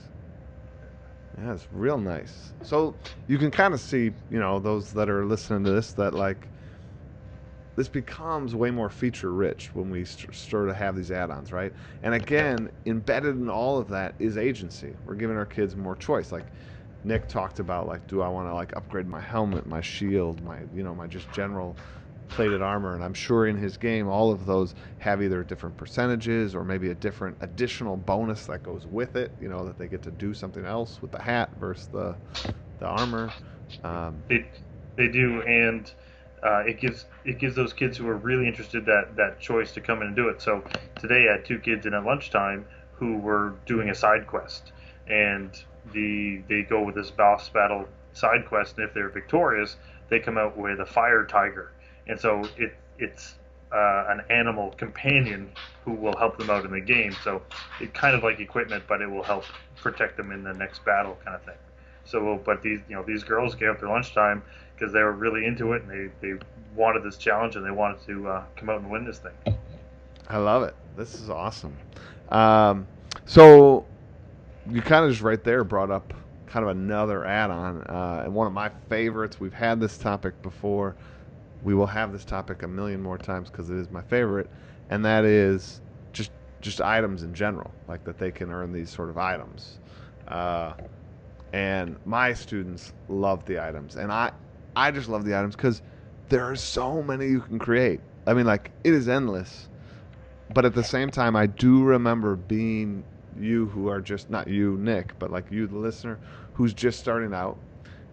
It's 1.47 1.67
real 1.71 1.97
nice. 1.97 2.53
So 2.61 2.95
you 3.27 3.39
can 3.39 3.49
kind 3.49 3.73
of 3.73 3.79
see, 3.79 4.11
you 4.29 4.39
know, 4.39 4.59
those 4.59 4.93
that 4.93 5.09
are 5.09 5.25
listening 5.25 5.63
to 5.63 5.71
this, 5.71 5.93
that 5.93 6.13
like 6.13 6.47
this 7.75 7.87
becomes 7.89 8.55
way 8.55 8.71
more 8.71 8.89
feature 8.89 9.33
rich 9.33 9.73
when 9.73 9.89
we 9.89 10.05
st- 10.05 10.33
start 10.35 10.67
to 10.69 10.73
have 10.75 10.95
these 10.95 11.11
add-ons, 11.11 11.51
right? 11.51 11.73
And 12.03 12.13
again, 12.13 12.71
embedded 12.85 13.35
in 13.35 13.49
all 13.49 13.79
of 13.79 13.87
that 13.89 14.15
is 14.19 14.37
agency. 14.37 14.95
We're 15.05 15.15
giving 15.15 15.37
our 15.37 15.45
kids 15.45 15.75
more 15.75 15.95
choice. 15.95 16.31
Like 16.31 16.47
Nick 17.03 17.27
talked 17.27 17.59
about, 17.59 17.87
like, 17.87 18.07
do 18.07 18.21
I 18.21 18.27
want 18.29 18.47
to 18.47 18.53
like 18.53 18.75
upgrade 18.75 19.07
my 19.07 19.21
helmet, 19.21 19.65
my 19.65 19.81
shield, 19.81 20.41
my 20.43 20.59
you 20.73 20.83
know, 20.83 20.93
my 20.95 21.07
just 21.07 21.31
general 21.31 21.77
plated 22.29 22.61
armor? 22.61 22.95
And 22.95 23.03
I'm 23.03 23.13
sure 23.13 23.47
in 23.47 23.57
his 23.57 23.77
game, 23.77 24.07
all 24.07 24.31
of 24.31 24.45
those 24.45 24.75
have 24.99 25.21
either 25.21 25.43
different 25.43 25.75
percentages 25.77 26.55
or 26.55 26.63
maybe 26.63 26.91
a 26.91 26.95
different 26.95 27.37
additional 27.41 27.97
bonus 27.97 28.45
that 28.45 28.63
goes 28.63 28.85
with 28.85 29.15
it. 29.15 29.35
You 29.39 29.49
know, 29.49 29.65
that 29.65 29.77
they 29.77 29.87
get 29.87 30.03
to 30.03 30.11
do 30.11 30.33
something 30.33 30.65
else 30.65 31.01
with 31.01 31.11
the 31.11 31.21
hat 31.21 31.51
versus 31.59 31.87
the 31.87 32.17
the 32.79 32.85
armor. 32.85 33.31
Um, 33.83 34.23
They 34.29 34.45
they 34.97 35.07
do, 35.07 35.41
and 35.41 35.91
uh, 36.43 36.63
it 36.67 36.79
gives 36.79 37.05
it 37.25 37.39
gives 37.39 37.55
those 37.55 37.73
kids 37.73 37.97
who 37.97 38.07
are 38.07 38.17
really 38.17 38.47
interested 38.47 38.85
that 38.85 39.15
that 39.15 39.39
choice 39.39 39.71
to 39.71 39.81
come 39.81 40.01
in 40.01 40.07
and 40.07 40.15
do 40.15 40.27
it. 40.27 40.41
So 40.41 40.63
today 40.99 41.27
I 41.29 41.37
had 41.37 41.45
two 41.45 41.59
kids 41.59 41.85
in 41.85 41.93
at 41.93 42.03
lunchtime 42.03 42.65
who 42.93 43.17
were 43.17 43.53
doing 43.65 43.89
a 43.89 43.95
side 43.95 44.27
quest, 44.27 44.71
and 45.07 45.51
the 45.93 46.41
they 46.49 46.63
go 46.63 46.83
with 46.83 46.95
this 46.95 47.11
boss 47.11 47.49
battle 47.49 47.87
side 48.13 48.45
quest, 48.45 48.77
and 48.77 48.87
if 48.87 48.93
they're 48.93 49.09
victorious, 49.09 49.77
they 50.09 50.19
come 50.19 50.37
out 50.37 50.57
with 50.57 50.79
a 50.79 50.85
fire 50.85 51.25
tiger, 51.25 51.71
and 52.07 52.19
so 52.19 52.43
it 52.57 52.75
it's 52.99 53.35
uh, 53.71 54.05
an 54.09 54.21
animal 54.29 54.71
companion 54.77 55.49
who 55.83 55.93
will 55.93 56.15
help 56.17 56.37
them 56.37 56.49
out 56.49 56.63
in 56.63 56.71
the 56.71 56.79
game. 56.79 57.15
So 57.23 57.41
it 57.81 57.93
kind 57.93 58.15
of 58.15 58.23
like 58.23 58.39
equipment, 58.39 58.83
but 58.87 59.01
it 59.01 59.09
will 59.09 59.23
help 59.23 59.45
protect 59.77 60.15
them 60.17 60.31
in 60.31 60.43
the 60.43 60.53
next 60.53 60.85
battle, 60.85 61.17
kind 61.23 61.35
of 61.35 61.43
thing. 61.43 61.57
So, 62.05 62.39
but 62.43 62.61
these 62.61 62.81
you 62.89 62.95
know 62.95 63.03
these 63.03 63.23
girls 63.23 63.55
gave 63.55 63.69
up 63.69 63.79
their 63.79 63.89
lunchtime 63.89 64.43
because 64.75 64.93
they 64.93 65.01
were 65.01 65.13
really 65.13 65.45
into 65.45 65.73
it 65.73 65.83
and 65.83 66.11
they, 66.21 66.27
they 66.27 66.39
wanted 66.75 67.03
this 67.03 67.17
challenge 67.17 67.55
and 67.55 67.65
they 67.65 67.71
wanted 67.71 68.05
to 68.05 68.27
uh, 68.27 68.43
come 68.55 68.69
out 68.69 68.81
and 68.81 68.89
win 68.89 69.05
this 69.05 69.19
thing. 69.19 69.57
I 70.27 70.37
love 70.37 70.63
it. 70.63 70.75
This 70.95 71.15
is 71.15 71.29
awesome. 71.29 71.75
Um, 72.29 72.87
so 73.25 73.85
you 74.69 74.81
kind 74.81 75.05
of 75.05 75.11
just 75.11 75.21
right 75.21 75.43
there 75.43 75.63
brought 75.63 75.91
up 75.91 76.13
kind 76.53 76.63
of 76.63 76.69
another 76.69 77.25
add-on, 77.25 77.81
uh, 77.83 78.21
and 78.25 78.33
one 78.33 78.45
of 78.45 78.53
my 78.53 78.69
favorites. 78.87 79.39
We've 79.39 79.53
had 79.53 79.79
this 79.79 79.97
topic 79.97 80.39
before. 80.43 80.95
We 81.63 81.73
will 81.73 81.87
have 81.87 82.11
this 82.11 82.23
topic 82.23 82.61
a 82.61 82.67
million 82.67 83.01
more 83.01 83.17
times 83.17 83.49
because 83.49 83.71
it 83.71 83.77
is 83.77 83.89
my 83.89 84.03
favorite, 84.03 84.49
and 84.91 85.03
that 85.03 85.25
is 85.25 85.81
just 86.11 86.31
just 86.61 86.79
items 86.79 87.23
in 87.23 87.33
general, 87.33 87.71
like 87.87 88.03
that 88.03 88.19
they 88.19 88.29
can 88.29 88.51
earn 88.51 88.71
these 88.71 88.89
sort 88.89 89.09
of 89.09 89.17
items. 89.17 89.79
Uh, 90.27 90.73
and 91.53 91.95
my 92.05 92.33
students 92.33 92.93
love 93.09 93.43
the 93.45 93.59
items, 93.59 93.95
and 93.95 94.11
I 94.11 94.31
I 94.75 94.91
just 94.91 95.09
love 95.09 95.25
the 95.25 95.37
items 95.37 95.55
because 95.55 95.81
there 96.29 96.43
are 96.43 96.55
so 96.55 97.01
many 97.03 97.27
you 97.27 97.41
can 97.41 97.59
create. 97.59 98.01
I 98.25 98.33
mean, 98.33 98.45
like 98.45 98.71
it 98.83 98.93
is 98.93 99.07
endless. 99.07 99.67
But 100.53 100.65
at 100.65 100.75
the 100.75 100.83
same 100.83 101.09
time, 101.09 101.35
I 101.35 101.47
do 101.47 101.83
remember 101.83 102.35
being 102.35 103.05
you 103.35 103.67
who 103.67 103.87
are 103.87 104.01
just 104.01 104.29
not 104.29 104.47
you, 104.47 104.77
Nick, 104.77 105.17
but 105.19 105.31
like 105.31 105.49
you, 105.51 105.67
the 105.67 105.77
listener, 105.77 106.19
who's 106.53 106.73
just 106.73 106.99
starting 106.99 107.33
out, 107.33 107.59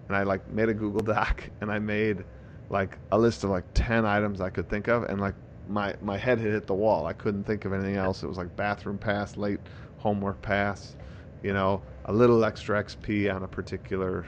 and 0.08 0.16
I 0.16 0.22
like 0.22 0.48
made 0.48 0.68
a 0.68 0.74
Google 0.74 1.00
Doc 1.14 1.48
and 1.60 1.70
I 1.70 1.78
made 1.78 2.24
like 2.70 2.98
a 3.12 3.18
list 3.18 3.44
of 3.44 3.50
like 3.50 3.64
ten 3.74 4.06
items 4.06 4.40
I 4.40 4.50
could 4.50 4.68
think 4.68 4.88
of, 4.88 5.04
and 5.04 5.20
like 5.20 5.34
my 5.66 5.94
my 6.00 6.16
head 6.16 6.38
had 6.38 6.52
hit 6.52 6.66
the 6.66 6.74
wall. 6.74 7.06
I 7.06 7.12
couldn't 7.12 7.44
think 7.44 7.64
of 7.64 7.72
anything 7.72 7.96
else. 7.96 8.22
It 8.22 8.26
was 8.28 8.38
like 8.38 8.54
bathroom 8.56 8.98
pass, 8.98 9.36
late 9.36 9.60
homework 9.96 10.40
pass, 10.40 10.96
you 11.42 11.52
know, 11.52 11.82
a 12.06 12.12
little 12.12 12.44
extra 12.44 12.82
XP 12.82 13.34
on 13.34 13.42
a 13.42 13.48
particular, 13.48 14.26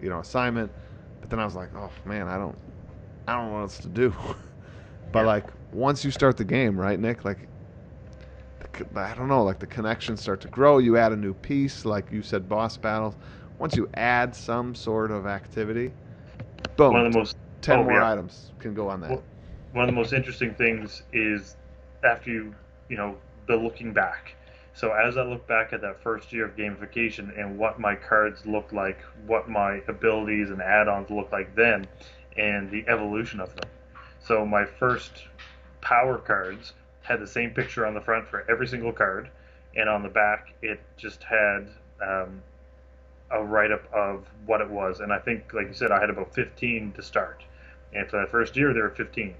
you 0.00 0.08
know, 0.08 0.20
assignment. 0.20 0.72
But 1.20 1.30
then 1.30 1.40
I 1.40 1.44
was 1.44 1.54
like, 1.54 1.70
oh 1.74 1.90
man, 2.04 2.28
I 2.28 2.36
don't, 2.38 2.58
I 3.26 3.34
don't 3.34 3.46
know 3.48 3.52
what 3.54 3.60
else 3.60 3.78
to 3.80 3.88
do. 3.88 4.14
but 5.12 5.24
Yeah. 5.24 5.26
like 5.26 5.46
once 5.72 6.04
you 6.04 6.10
start 6.10 6.36
the 6.36 6.44
game, 6.44 6.78
right, 6.78 6.98
Nick? 6.98 7.24
Like, 7.24 7.48
the 8.60 9.00
I 9.00 9.14
don't 9.14 9.28
know, 9.28 9.42
like 9.44 9.58
the 9.58 9.66
connections 9.66 10.20
start 10.20 10.40
to 10.42 10.48
grow. 10.48 10.78
You 10.78 10.96
add 10.96 11.12
a 11.12 11.16
new 11.16 11.34
piece, 11.34 11.84
like 11.84 12.10
you 12.12 12.22
said, 12.22 12.48
boss 12.48 12.76
battles. 12.76 13.16
Once 13.58 13.76
you 13.76 13.88
add 13.94 14.34
some 14.34 14.74
sort 14.74 15.10
of 15.10 15.26
activity, 15.26 15.92
boom, 16.76 16.92
One 16.92 17.06
of 17.06 17.12
the 17.12 17.18
most 17.18 17.36
ten 17.60 17.80
oh, 17.80 17.84
more 17.84 17.92
yeah. 17.92 18.02
items 18.02 18.52
can 18.58 18.74
go 18.74 18.88
on 18.88 19.00
that. 19.00 19.10
Well, 19.10 19.24
one 19.72 19.84
of 19.84 19.88
the 19.88 19.96
most 20.00 20.12
interesting 20.12 20.54
things 20.54 21.02
is 21.12 21.56
after 22.04 22.30
you, 22.30 22.54
you 22.88 22.96
know, 22.96 23.18
the 23.46 23.56
looking 23.56 23.92
back. 23.92 24.34
So 24.78 24.92
as 24.92 25.16
I 25.16 25.24
look 25.24 25.44
back 25.48 25.72
at 25.72 25.80
that 25.80 26.00
first 26.04 26.32
year 26.32 26.44
of 26.44 26.54
gamification 26.54 27.36
and 27.36 27.58
what 27.58 27.80
my 27.80 27.96
cards 27.96 28.46
looked 28.46 28.72
like, 28.72 29.00
what 29.26 29.48
my 29.48 29.82
abilities 29.88 30.50
and 30.50 30.62
add-ons 30.62 31.10
looked 31.10 31.32
like 31.32 31.52
then, 31.56 31.84
and 32.36 32.70
the 32.70 32.84
evolution 32.86 33.40
of 33.40 33.48
them. 33.56 33.68
So 34.20 34.46
my 34.46 34.64
first 34.64 35.24
power 35.80 36.16
cards 36.16 36.74
had 37.02 37.18
the 37.18 37.26
same 37.26 37.50
picture 37.50 37.86
on 37.86 37.94
the 37.94 38.00
front 38.00 38.28
for 38.28 38.48
every 38.48 38.68
single 38.68 38.92
card, 38.92 39.30
and 39.74 39.88
on 39.88 40.04
the 40.04 40.08
back 40.08 40.54
it 40.62 40.78
just 40.96 41.24
had 41.24 41.66
um, 42.00 42.40
a 43.32 43.42
write-up 43.42 43.92
of 43.92 44.28
what 44.46 44.60
it 44.60 44.70
was. 44.70 45.00
And 45.00 45.12
I 45.12 45.18
think, 45.18 45.52
like 45.54 45.66
you 45.66 45.74
said, 45.74 45.90
I 45.90 45.98
had 45.98 46.08
about 46.08 46.32
15 46.36 46.92
to 46.92 47.02
start. 47.02 47.42
And 47.92 48.08
for 48.08 48.20
that 48.20 48.30
first 48.30 48.54
year, 48.54 48.72
there 48.72 48.84
were 48.84 48.90
15. 48.90 49.34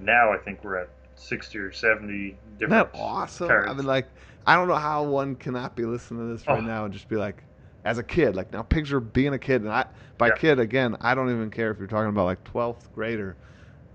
Now 0.00 0.32
I 0.32 0.38
think 0.38 0.64
we're 0.64 0.76
at 0.76 0.88
60 1.16 1.58
or 1.58 1.72
70 1.72 2.38
Isn't 2.60 2.70
different 2.70 2.88
that 2.90 2.90
awesome? 2.94 3.62
cards. 3.62 3.66
I 3.66 3.72
mean, 3.74 3.86
like, 3.86 4.08
I 4.46 4.56
don't 4.56 4.68
know 4.68 4.74
how 4.76 5.04
one 5.04 5.36
cannot 5.36 5.76
be 5.76 5.84
listening 5.84 6.20
to 6.28 6.32
this 6.32 6.48
right 6.48 6.62
Oh. 6.62 6.64
now 6.64 6.84
and 6.84 6.92
just 6.92 7.08
be 7.08 7.16
like, 7.16 7.44
as 7.84 7.98
a 7.98 8.02
kid, 8.02 8.34
like 8.34 8.52
now 8.52 8.62
picture 8.62 8.98
being 9.00 9.34
a 9.34 9.38
kid, 9.38 9.60
and 9.62 9.70
I 9.70 9.84
by 10.16 10.30
Yeah. 10.30 10.32
kid 10.32 10.58
again, 10.58 10.96
I 11.02 11.14
don't 11.14 11.30
even 11.30 11.50
care 11.50 11.70
if 11.70 11.78
you're 11.78 11.86
talking 11.86 12.08
about 12.08 12.24
like 12.24 12.42
12th 12.44 12.90
grader, 12.92 13.36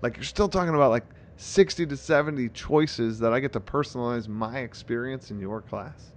like 0.02 0.16
you're 0.16 0.24
still 0.24 0.48
talking 0.48 0.74
about 0.74 0.90
like 0.90 1.06
60 1.36 1.86
to 1.86 1.96
70 1.96 2.48
choices 2.50 3.18
that 3.20 3.32
I 3.32 3.40
get 3.40 3.52
to 3.54 3.60
personalize 3.60 4.28
my 4.28 4.60
experience 4.60 5.30
in 5.30 5.40
your 5.40 5.62
class. 5.62 6.12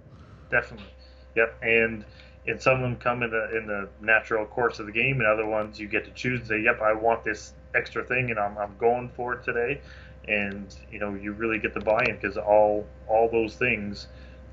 Definitely. 0.50 0.90
Yep. 1.34 1.58
And 1.62 2.04
and 2.46 2.60
some 2.60 2.74
of 2.76 2.82
them 2.82 2.96
come 2.96 3.22
in 3.22 3.30
the 3.30 3.56
in 3.56 3.66
the 3.66 3.88
natural 4.00 4.44
course 4.46 4.78
of 4.78 4.86
the 4.86 4.92
game, 4.92 5.18
and 5.20 5.26
other 5.26 5.46
ones 5.46 5.80
you 5.80 5.88
get 5.88 6.04
to 6.04 6.10
choose 6.12 6.40
and 6.40 6.48
say, 6.48 6.60
"Yep, 6.60 6.80
I 6.82 6.92
want 6.92 7.24
this 7.24 7.54
extra 7.74 8.04
thing, 8.04 8.30
and 8.30 8.38
I'm 8.38 8.56
I'm 8.58 8.76
going 8.76 9.08
for 9.08 9.34
it 9.34 9.42
today." 9.42 9.80
And 10.28 10.74
you 10.90 10.98
know, 10.98 11.14
you 11.14 11.32
really 11.32 11.58
get 11.58 11.74
the 11.74 11.80
buy-in 11.80 12.16
because 12.16 12.36
all 12.36 12.86
all 13.06 13.28
those 13.30 13.54
things 13.56 14.08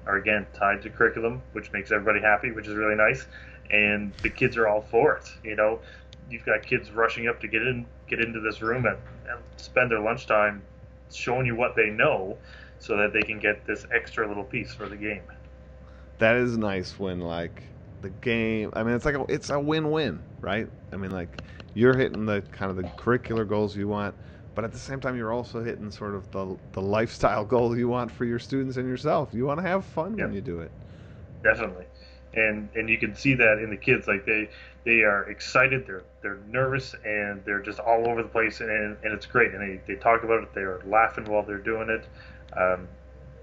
are 0.06 0.18
again 0.18 0.48
tied 0.54 0.82
to 0.82 0.90
curriculum, 0.90 1.42
which 1.54 1.72
makes 1.72 1.92
everybody 1.92 2.20
happy, 2.20 2.52
which 2.52 2.68
is 2.68 2.76
really 2.76 2.96
nice. 2.96 3.28
And 3.70 4.14
the 4.22 4.30
kids 4.30 4.58
are 4.58 4.68
all 4.68 4.82
for 4.82 5.16
it. 5.16 5.32
You 5.44 5.56
know, 5.56 5.80
you've 6.30 6.46
got 6.46 6.66
kids 6.66 6.92
rushing 6.92 7.28
up 7.28 7.40
to 7.42 7.48
get 7.48 7.62
in 7.62 7.86
get 8.08 8.20
into 8.20 8.42
this 8.42 8.62
room 8.62 8.86
and, 8.86 8.98
and 9.30 9.40
spend 9.56 9.92
their 9.92 10.02
lunchtime 10.02 10.62
showing 11.12 11.46
you 11.46 11.56
what 11.56 11.76
they 11.76 11.90
know, 11.90 12.38
so 12.80 12.98
that 12.98 13.14
they 13.14 13.22
can 13.22 13.40
get 13.40 13.66
this 13.66 13.86
extra 13.94 14.28
little 14.28 14.44
piece 14.44 14.74
for 14.74 14.90
the 14.90 14.96
game. 14.96 15.22
That 16.18 16.36
is 16.36 16.58
nice 16.58 17.00
when 17.00 17.20
like 17.20 17.64
the 18.02 18.10
game. 18.10 18.72
I 18.74 18.84
mean, 18.84 18.96
it's 18.96 19.06
like 19.06 19.16
a, 19.16 19.26
it's 19.30 19.50
a 19.50 19.60
win-win, 19.60 20.22
right? 20.42 20.68
I 20.92 20.98
mean, 20.98 21.12
like 21.12 21.44
you're 21.74 21.96
hitting 21.96 22.26
the 22.26 22.42
kind 22.52 22.72
of 22.72 22.78
the 22.78 22.84
curricular 22.84 23.48
goals 23.48 23.76
you 23.76 23.88
want, 23.88 24.16
but 24.56 24.64
at 24.66 24.72
the 24.72 24.80
same 24.80 25.00
time, 25.00 25.16
you're 25.18 25.32
also 25.34 25.64
hitting 25.64 25.92
sort 25.92 26.16
of 26.16 26.30
the 26.32 26.58
the 26.74 26.82
lifestyle 26.82 27.46
goal 27.46 27.78
you 27.78 27.88
want 27.90 28.12
for 28.12 28.26
your 28.26 28.40
students 28.40 28.78
and 28.78 28.88
yourself. 28.88 29.34
You 29.34 29.46
want 29.46 29.60
to 29.60 29.68
have 29.68 29.86
fun 29.86 30.20
when 30.20 30.34
you 30.34 30.42
do 30.42 30.60
it. 30.60 30.72
definitely 31.44 31.86
and 32.34 32.70
and 32.76 32.90
you 32.90 32.98
can 32.98 33.14
see 33.16 33.34
that 33.34 33.60
in 33.60 33.70
the 33.70 33.78
kids 33.78 34.08
like 34.08 34.26
they 34.26 34.48
they 34.86 35.02
are 35.04 35.30
excited 35.30 35.86
they're 35.86 36.04
they're 36.22 36.40
nervous 36.48 36.96
and 37.04 37.44
they're 37.46 37.62
just 37.62 37.80
all 37.80 38.08
over 38.08 38.22
the 38.24 38.30
place 38.30 38.62
and 38.62 38.98
and 39.04 39.14
it's 39.14 39.26
great 39.26 39.54
and 39.54 39.62
they, 39.62 39.82
they 39.94 40.00
talk 40.00 40.24
about 40.24 40.42
it 40.44 40.54
they're 40.54 40.80
laughing 40.86 41.26
while 41.26 41.44
they're 41.44 41.58
doing 41.58 41.90
it 41.90 42.08
um, 42.58 42.88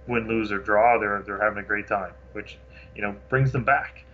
win 0.06 0.26
lose 0.28 0.50
or 0.52 0.58
draw 0.58 0.98
they're 0.98 1.22
they're 1.26 1.42
having 1.42 1.58
a 1.58 1.66
great 1.66 1.86
time 1.88 2.12
which 2.32 2.58
you 2.94 3.02
know 3.02 3.14
brings 3.28 3.52
them 3.52 3.64
back 3.64 4.04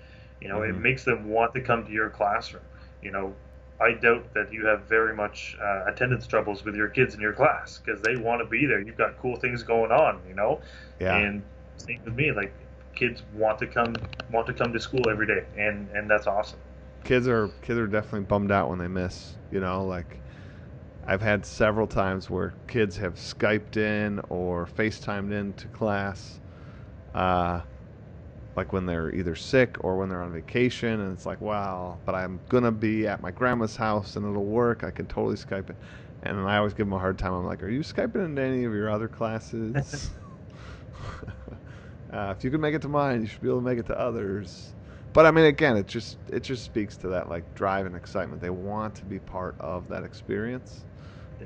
you 0.41 0.49
know 0.49 0.63
Mhm. 0.63 0.63
it 0.63 0.77
makes 0.77 1.05
them 1.05 1.29
want 1.29 1.53
to 1.55 1.61
come 1.61 1.85
to 1.85 1.93
your 1.93 2.11
classroom 2.11 2.65
you 3.03 3.11
know 3.11 3.35
I 3.81 3.93
doubt 3.93 4.33
that 4.35 4.53
you 4.53 4.67
have 4.67 4.83
very 4.83 5.15
much 5.15 5.57
uh, 5.61 5.85
attendance 5.87 6.27
troubles 6.27 6.65
with 6.65 6.77
your 6.77 6.89
kids 6.89 7.15
in 7.15 7.21
your 7.21 7.33
class 7.33 7.81
because 7.85 8.01
they 8.03 8.17
want 8.17 8.41
to 8.41 8.47
be 8.47 8.67
there. 8.67 8.81
You've 8.81 8.97
got 8.97 9.19
cool 9.19 9.37
things 9.37 9.63
going 9.63 9.91
on, 9.91 10.21
you 10.29 10.35
know. 10.35 10.61
Yeah. 11.01 11.17
And 11.17 11.43
same 11.77 12.01
with 12.05 12.15
me, 12.15 12.31
like 12.31 12.53
kids 12.95 13.23
want 13.35 13.59
to 13.59 13.67
come 13.67 13.95
want 14.31 14.47
to 14.47 14.53
come 14.53 14.73
to 14.73 14.81
school 14.81 15.09
every 15.11 15.27
day, 15.27 15.45
and 15.57 15.89
and 15.91 16.09
that's 16.09 16.27
awesome. 16.27 16.59
kids 17.05 17.29
are 17.29 17.49
kids 17.63 17.79
are 17.79 17.87
definitely 17.87 18.21
bummed 18.21 18.53
out 18.53 18.71
when 18.71 18.79
they 18.79 18.89
miss. 18.89 19.35
You 19.51 19.61
know, 19.61 19.85
like 19.85 20.19
I've 21.07 21.23
had 21.23 21.45
several 21.45 21.87
times 21.87 22.31
where 22.31 22.55
kids 22.67 22.97
have 22.97 23.15
skyped 23.15 23.77
in 23.77 24.21
or 24.29 24.67
FaceTimed 24.67 25.33
in 25.33 25.53
to 25.55 25.69
class, 25.69 26.41
uh, 27.15 27.61
like 28.57 28.73
when 28.73 28.87
they're 28.87 29.15
either 29.15 29.35
sick 29.35 29.77
or 29.81 29.97
when 29.97 30.09
they're 30.09 30.23
on 30.23 30.33
vacation, 30.33 31.01
and 31.01 31.13
it's 31.13 31.27
like, 31.27 31.41
wow, 31.41 31.99
but 32.05 32.15
I'm 32.15 32.41
gonna 32.49 32.73
be 32.73 33.07
at 33.07 33.21
my 33.21 33.31
grandma's 33.31 33.77
house 33.77 34.17
and 34.17 34.25
it'll 34.29 34.45
work. 34.45 34.85
I 34.85 34.91
can 34.91 35.07
totally 35.07 35.37
Skype 35.37 35.71
it. 35.71 35.77
And 36.23 36.41
I 36.41 36.57
always 36.57 36.73
give 36.73 36.87
them 36.87 36.95
a 36.95 36.99
hard 36.99 37.19
time. 37.19 37.35
I'm 37.35 37.45
like, 37.45 37.63
are 37.63 37.69
you 37.69 37.81
Skyping 37.81 38.25
into 38.25 38.41
any 38.41 38.65
of 38.65 38.73
your 38.73 38.91
other 38.91 39.09
classes? 39.09 40.11
uh, 42.13 42.35
if 42.37 42.43
you 42.43 42.51
can 42.51 42.61
make 42.61 42.75
it 42.75 42.83
to 42.83 42.89
mine, 42.89 43.21
you 43.21 43.27
should 43.27 43.43
be 43.43 43.49
able 43.49 43.59
to 43.59 43.65
make 43.65 43.79
it 43.79 43.87
to 43.87 43.99
others. 43.99 44.73
But 45.13 45.27
I 45.27 45.31
mean, 45.31 45.45
again, 45.45 45.77
it 45.77 45.87
just 45.87 46.19
it 46.29 46.43
just 46.43 46.65
speaks 46.65 46.97
to 46.99 47.09
that 47.09 47.29
like 47.29 47.55
drive 47.55 47.87
and 47.87 47.95
excitement. 47.95 48.43
They 48.43 48.51
want 48.51 48.97
to 48.97 49.05
be 49.05 49.21
part 49.21 49.55
of 49.61 49.89
that 49.89 50.03
experience, 50.03 50.85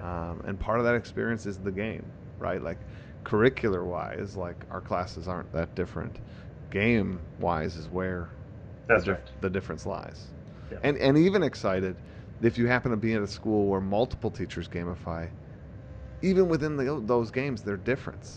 um, 0.01 0.40
and 0.47 0.59
part 0.59 0.79
of 0.79 0.87
that 0.87 0.94
experience 0.94 1.44
is 1.44 1.59
the 1.59 1.71
game, 1.71 2.05
right? 2.38 2.62
Like 2.62 2.79
curricular 3.25 3.85
wise, 3.85 4.37
like 4.37 4.57
our 4.71 4.81
classes 4.81 5.29
aren't 5.29 5.53
that 5.53 5.75
different. 5.75 6.16
Game 6.70 7.20
wise 7.40 7.76
is 7.76 7.88
where 7.88 8.28
That's 8.87 9.04
the, 9.04 9.12
right. 9.12 9.20
the 9.40 9.50
difference 9.50 9.87
lies. 9.87 10.26
Yeah. 10.70 10.78
And 10.83 10.98
and 10.98 11.16
even 11.16 11.42
excited 11.42 11.96
if 12.42 12.59
you 12.59 12.66
happen 12.66 12.90
to 12.90 12.96
be 12.96 13.14
at 13.14 13.22
a 13.22 13.26
school 13.26 13.66
where 13.66 13.81
multiple 13.81 14.31
teachers 14.31 14.68
gamify. 14.68 15.28
Even 16.20 16.48
within 16.48 16.76
the, 16.76 17.00
those 17.07 17.31
games, 17.31 17.62
they're 17.62 17.81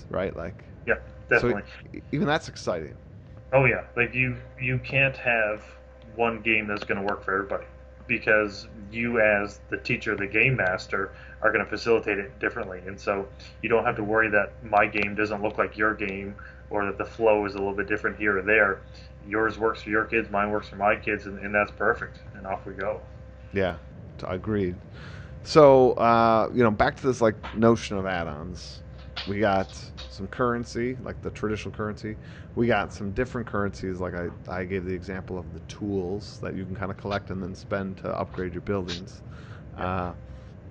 right? 0.09 0.35
Like 0.35 0.63
Yeah, 0.85 0.95
definitely. 1.29 1.63
So 1.93 1.99
even 2.11 2.27
that's 2.27 2.47
exciting. 2.47 2.95
Oh 3.53 3.65
yeah, 3.65 3.81
like 3.95 4.13
you 4.13 4.37
you 4.59 4.79
can't 4.79 5.17
have 5.17 5.63
one 6.15 6.41
game 6.41 6.67
that's 6.67 6.83
going 6.83 6.99
to 6.99 7.03
work 7.11 7.23
for 7.23 7.33
everybody 7.33 7.65
because 8.07 8.67
you 8.91 9.19
as 9.19 9.59
the 9.69 9.77
teacher, 9.77 10.15
the 10.15 10.27
game 10.27 10.55
master, 10.55 11.11
are 11.41 11.51
going 11.51 11.63
to 11.63 11.69
facilitate 11.69 12.19
it 12.19 12.37
differently, 12.39 12.81
and 12.85 12.99
so 12.99 13.27
you 13.61 13.69
don't 13.69 13.85
have 13.85 13.95
to 13.95 14.03
worry 14.03 14.29
that 14.29 14.53
my 14.63 14.85
game 14.85 15.15
doesn't 15.15 15.41
look 15.41 15.57
like 15.57 15.77
your 15.77 15.93
game 15.93 16.35
or 16.71 16.85
that 16.85 16.97
the 16.97 17.05
flow 17.05 17.45
is 17.45 17.53
a 17.53 17.57
little 17.57 17.73
bit 17.73 17.87
different 17.87 18.17
here 18.17 18.39
or 18.39 18.41
there. 18.41 18.81
Yours 19.27 19.59
works 19.59 19.83
for 19.83 19.89
your 19.89 20.05
kids, 20.05 20.31
mine 20.31 20.49
works 20.49 20.67
for 20.67 20.77
my 20.77 20.95
kids, 20.95 21.27
and, 21.27 21.37
and 21.39 21.53
that's 21.53 21.71
perfect. 21.71 22.19
And 22.35 22.47
off 22.47 22.65
we 22.65 22.73
go. 22.73 23.01
Yeah, 23.53 23.75
t- 24.17 24.25
agreed. 24.27 24.75
So, 25.43 25.93
uh, 25.93 26.49
you 26.53 26.63
know, 26.63 26.71
back 26.71 26.95
to 26.97 27.07
this 27.07 27.21
like 27.21 27.35
notion 27.55 27.97
of 27.97 28.05
add-ons. 28.05 28.81
We 29.27 29.39
got 29.39 29.77
some 30.09 30.27
currency, 30.27 30.97
like 31.03 31.21
the 31.21 31.29
traditional 31.29 31.73
currency. 31.73 32.15
We 32.55 32.65
got 32.65 32.91
some 32.91 33.11
different 33.11 33.45
currencies, 33.45 33.99
like 33.99 34.13
I, 34.15 34.29
I 34.47 34.63
gave 34.63 34.85
the 34.85 34.93
example 34.93 35.37
of 35.37 35.53
the 35.53 35.59
tools 35.61 36.39
that 36.41 36.55
you 36.55 36.65
can 36.65 36.75
kind 36.75 36.89
of 36.89 36.97
collect 36.97 37.29
and 37.29 37.43
then 37.43 37.53
spend 37.53 37.97
to 37.97 38.09
upgrade 38.09 38.53
your 38.53 38.61
buildings. 38.61 39.21
Uh, 39.77 40.13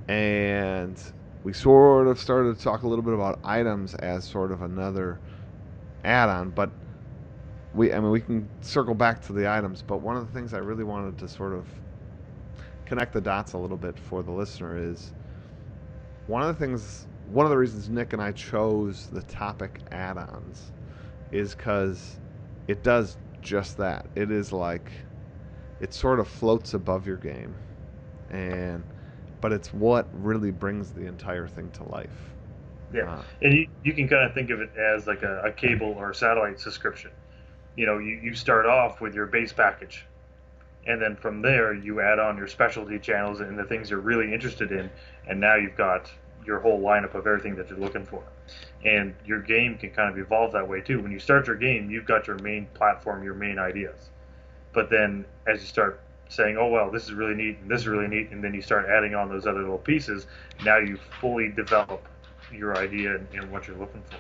and 0.08 1.00
we 1.44 1.52
sort 1.52 2.08
of 2.08 2.18
started 2.18 2.56
to 2.56 2.62
talk 2.62 2.82
a 2.82 2.88
little 2.88 3.04
bit 3.04 3.14
about 3.14 3.38
items 3.44 3.94
as 3.94 4.24
sort 4.24 4.50
of 4.50 4.62
another 4.62 5.20
add-on, 6.04 6.50
but 6.50 6.70
we, 7.74 7.92
I 7.92 8.00
mean, 8.00 8.10
we 8.10 8.20
can 8.20 8.48
circle 8.62 8.94
back 8.94 9.22
to 9.26 9.32
the 9.32 9.50
items. 9.50 9.82
But 9.82 9.98
one 9.98 10.16
of 10.16 10.26
the 10.26 10.32
things 10.32 10.54
I 10.54 10.58
really 10.58 10.84
wanted 10.84 11.18
to 11.18 11.28
sort 11.28 11.52
of 11.52 11.66
connect 12.84 13.12
the 13.12 13.20
dots 13.20 13.52
a 13.52 13.58
little 13.58 13.76
bit 13.76 13.98
for 13.98 14.22
the 14.22 14.32
listener 14.32 14.76
is 14.76 15.12
one 16.26 16.42
of 16.42 16.48
the 16.48 16.54
things 16.54 17.06
one 17.32 17.46
of 17.46 17.50
the 17.50 17.56
reasons 17.56 17.88
Nick 17.88 18.12
and 18.12 18.20
I 18.20 18.32
chose 18.32 19.06
the 19.12 19.22
topic 19.22 19.80
add-ons 19.92 20.72
is 21.30 21.54
cuz 21.54 22.18
it 22.66 22.82
does 22.82 23.16
just 23.42 23.76
that. 23.76 24.06
It 24.16 24.30
is 24.32 24.52
like 24.52 24.90
it 25.80 25.94
sort 25.94 26.18
of 26.18 26.26
floats 26.28 26.74
above 26.74 27.06
your 27.06 27.16
game 27.16 27.54
and 28.30 28.82
but 29.40 29.52
it's 29.52 29.72
what 29.72 30.08
really 30.12 30.50
brings 30.50 30.90
the 30.90 31.06
entire 31.06 31.46
thing 31.46 31.70
to 31.72 31.84
life. 31.84 32.34
Yeah, 32.92 33.12
uh, 33.12 33.22
and 33.42 33.53
you, 33.53 33.68
you 33.85 33.92
can 33.92 34.09
kind 34.09 34.24
of 34.24 34.35
think 34.35 34.50
of 34.50 34.61
it 34.61 34.70
as 34.76 35.07
like 35.07 35.22
a, 35.22 35.42
a 35.42 35.53
cable 35.53 35.94
or 35.96 36.11
a 36.11 36.14
satellite 36.14 36.59
subscription. 36.59 37.11
You 37.76 37.87
know, 37.87 37.98
you, 37.98 38.20
you 38.22 38.35
start 38.35 38.66
off 38.66 39.00
with 39.00 39.14
your 39.14 39.26
base 39.26 39.53
package, 39.53 40.05
and 40.87 41.00
then 41.00 41.16
from 41.16 41.40
there 41.40 41.72
you 41.72 42.00
add 42.00 42.18
on 42.18 42.37
your 42.37 42.48
specialty 42.48 42.98
channels 42.98 43.40
and 43.40 43.59
the 43.59 43.64
things 43.64 43.90
you're 43.90 44.00
really 44.00 44.33
interested 44.33 44.72
in, 44.72 44.90
and 45.29 45.40
now 45.40 45.55
you've 45.55 45.76
got 45.76 46.11
your 46.44 46.59
whole 46.59 46.81
lineup 46.81 47.14
of 47.14 47.26
everything 47.26 47.55
that 47.57 47.68
you're 47.68 47.79
looking 47.79 48.05
for. 48.05 48.22
And 48.85 49.14
your 49.24 49.40
game 49.40 49.76
can 49.76 49.90
kind 49.90 50.11
of 50.11 50.18
evolve 50.18 50.53
that 50.53 50.66
way 50.66 50.81
too. 50.81 51.00
When 51.00 51.12
you 51.12 51.18
start 51.18 51.46
your 51.46 51.57
game, 51.57 51.90
you've 51.90 52.07
got 52.07 52.26
your 52.26 52.38
main 52.38 52.66
platform, 52.74 53.22
your 53.22 53.35
main 53.35 53.59
ideas. 53.59 54.11
But 54.72 54.90
then 54.90 55.24
as 55.46 55.61
you 55.61 55.66
start 55.66 56.00
saying, 56.29 56.57
oh, 56.57 56.68
well, 56.68 56.90
this 56.90 57.05
is 57.05 57.12
really 57.12 57.35
neat 57.35 57.59
and 57.59 57.70
this 57.70 57.83
is 57.83 57.88
really 57.88 58.09
neat, 58.09 58.31
and 58.31 58.42
then 58.42 58.55
you 58.55 58.62
start 58.62 58.87
adding 58.88 59.14
on 59.14 59.29
those 59.29 59.46
other 59.46 59.61
little 59.61 59.79
pieces, 59.79 60.26
now 60.64 60.79
you 60.79 60.98
fully 61.20 61.50
develop 61.50 62.07
your 62.52 62.76
idea 62.76 63.16
and, 63.16 63.26
and 63.32 63.50
what 63.50 63.66
you're 63.66 63.76
looking 63.76 64.02
for. 64.02 64.16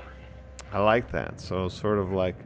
I 0.72 0.78
like 0.78 1.10
that. 1.12 1.40
So 1.40 1.68
sort 1.68 1.98
of 1.98 2.12
like 2.12 2.36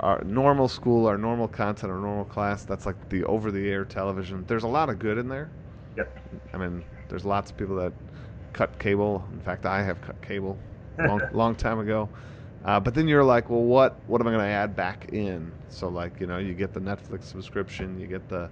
our 0.00 0.22
normal 0.24 0.68
school, 0.68 1.06
our 1.06 1.18
normal 1.18 1.48
content, 1.48 1.92
our 1.92 1.98
normal 1.98 2.24
class. 2.24 2.64
That's 2.64 2.86
like 2.86 3.08
the 3.08 3.24
over-the-air 3.24 3.84
television. 3.84 4.44
There's 4.46 4.64
a 4.64 4.68
lot 4.68 4.88
of 4.88 4.98
good 4.98 5.18
in 5.18 5.28
there. 5.28 5.50
Yep. 5.96 6.18
I 6.52 6.56
mean, 6.56 6.84
there's 7.08 7.24
lots 7.24 7.50
of 7.50 7.56
people 7.56 7.76
that 7.76 7.92
cut 8.52 8.78
cable. 8.78 9.24
In 9.32 9.40
fact, 9.40 9.66
I 9.66 9.82
have 9.82 10.00
cut 10.00 10.20
cable 10.22 10.58
long 10.98 11.20
long 11.32 11.54
time 11.54 11.78
ago. 11.78 12.08
Uh, 12.64 12.78
but 12.78 12.94
then 12.94 13.08
you're 13.08 13.24
like, 13.24 13.48
well, 13.48 13.62
what 13.62 13.96
what 14.06 14.20
am 14.20 14.26
I 14.26 14.30
going 14.30 14.44
to 14.44 14.50
add 14.50 14.76
back 14.76 15.12
in? 15.12 15.50
So 15.68 15.88
like, 15.88 16.20
you 16.20 16.26
know, 16.26 16.38
you 16.38 16.54
get 16.54 16.72
the 16.72 16.80
Netflix 16.80 17.24
subscription, 17.24 17.98
you 17.98 18.06
get 18.06 18.28
the, 18.28 18.50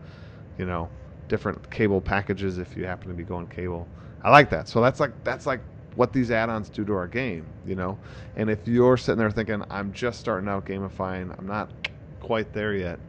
you 0.57 0.67
know, 0.67 0.89
different 1.29 1.71
cable 1.71 2.01
packages 2.01 2.59
if 2.59 2.77
you 2.77 2.87
happen 2.87 3.09
to 3.09 3.15
be 3.15 3.25
going 3.25 3.47
cable. 3.49 3.87
I 4.23 4.31
like 4.31 4.51
that. 4.51 4.69
So 4.69 4.81
that's 4.81 5.01
like 5.01 5.13
that's 5.25 5.47
like 5.47 5.61
what 5.99 6.13
these 6.13 6.31
add-ons 6.31 6.69
do 6.69 6.85
to 6.85 6.95
our 6.95 7.09
game, 7.09 7.45
you 7.67 7.75
know. 7.75 7.99
And 8.37 8.49
if 8.49 8.69
you're 8.69 8.97
sitting 8.97 9.19
there 9.19 9.33
thinking, 9.33 9.65
I'm 9.69 9.93
just 9.93 10.21
starting 10.21 10.49
out 10.49 10.65
gamifying, 10.65 11.37
I'm 11.37 11.47
not 11.49 11.71
quite 12.21 12.53
there 12.53 12.73
yet, 12.73 13.01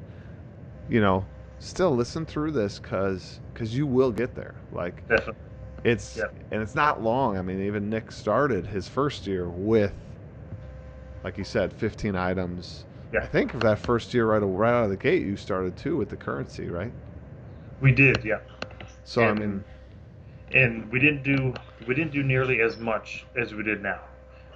you 0.90 1.00
know, 1.00 1.24
still 1.60 1.96
listen 1.96 2.26
through 2.26 2.50
this 2.52 2.80
because 2.80 3.42
because 3.54 3.78
you 3.78 3.86
will 3.86 4.12
get 4.12 4.34
there. 4.34 4.56
Like 4.72 5.08
Definitely. 5.08 5.36
it's 5.84 6.18
yep. 6.18 6.34
and 6.50 6.64
it's 6.64 6.74
not 6.74 7.04
long. 7.04 7.38
I 7.38 7.44
mean, 7.44 7.62
even 7.62 7.92
Nick 7.92 8.12
started 8.12 8.66
his 8.66 8.88
first 8.88 9.28
year 9.28 9.48
with, 9.48 9.94
like 11.24 11.38
you 11.38 11.44
said, 11.44 11.72
15 11.72 12.16
items. 12.16 12.86
Yeah. 13.14 13.20
I 13.20 13.28
think 13.28 13.54
of 13.54 13.60
that 13.60 13.78
first 13.78 14.16
year 14.16 14.26
right 14.26 14.40
right 14.40 14.74
out 14.74 14.86
of 14.86 14.90
the 14.90 14.98
gate, 14.98 15.22
you 15.22 15.38
started 15.38 15.78
too 15.78 15.96
with 15.96 16.10
the 16.10 16.18
currency, 16.18 16.70
right? 16.70 16.92
We 17.82 17.92
did, 17.92 18.24
yeah. 18.26 18.40
So 19.04 19.22
and, 19.22 19.30
I 19.30 19.42
mean, 19.42 19.64
and 20.54 20.92
we 20.92 21.00
didn't 21.00 21.24
do 21.24 21.54
we 21.88 21.96
didn't 21.96 22.12
do 22.12 22.24
nearly 22.24 22.62
as 22.62 22.78
much 22.78 23.26
as 23.36 23.54
we 23.54 23.64
did 23.64 23.82
now. 23.82 24.02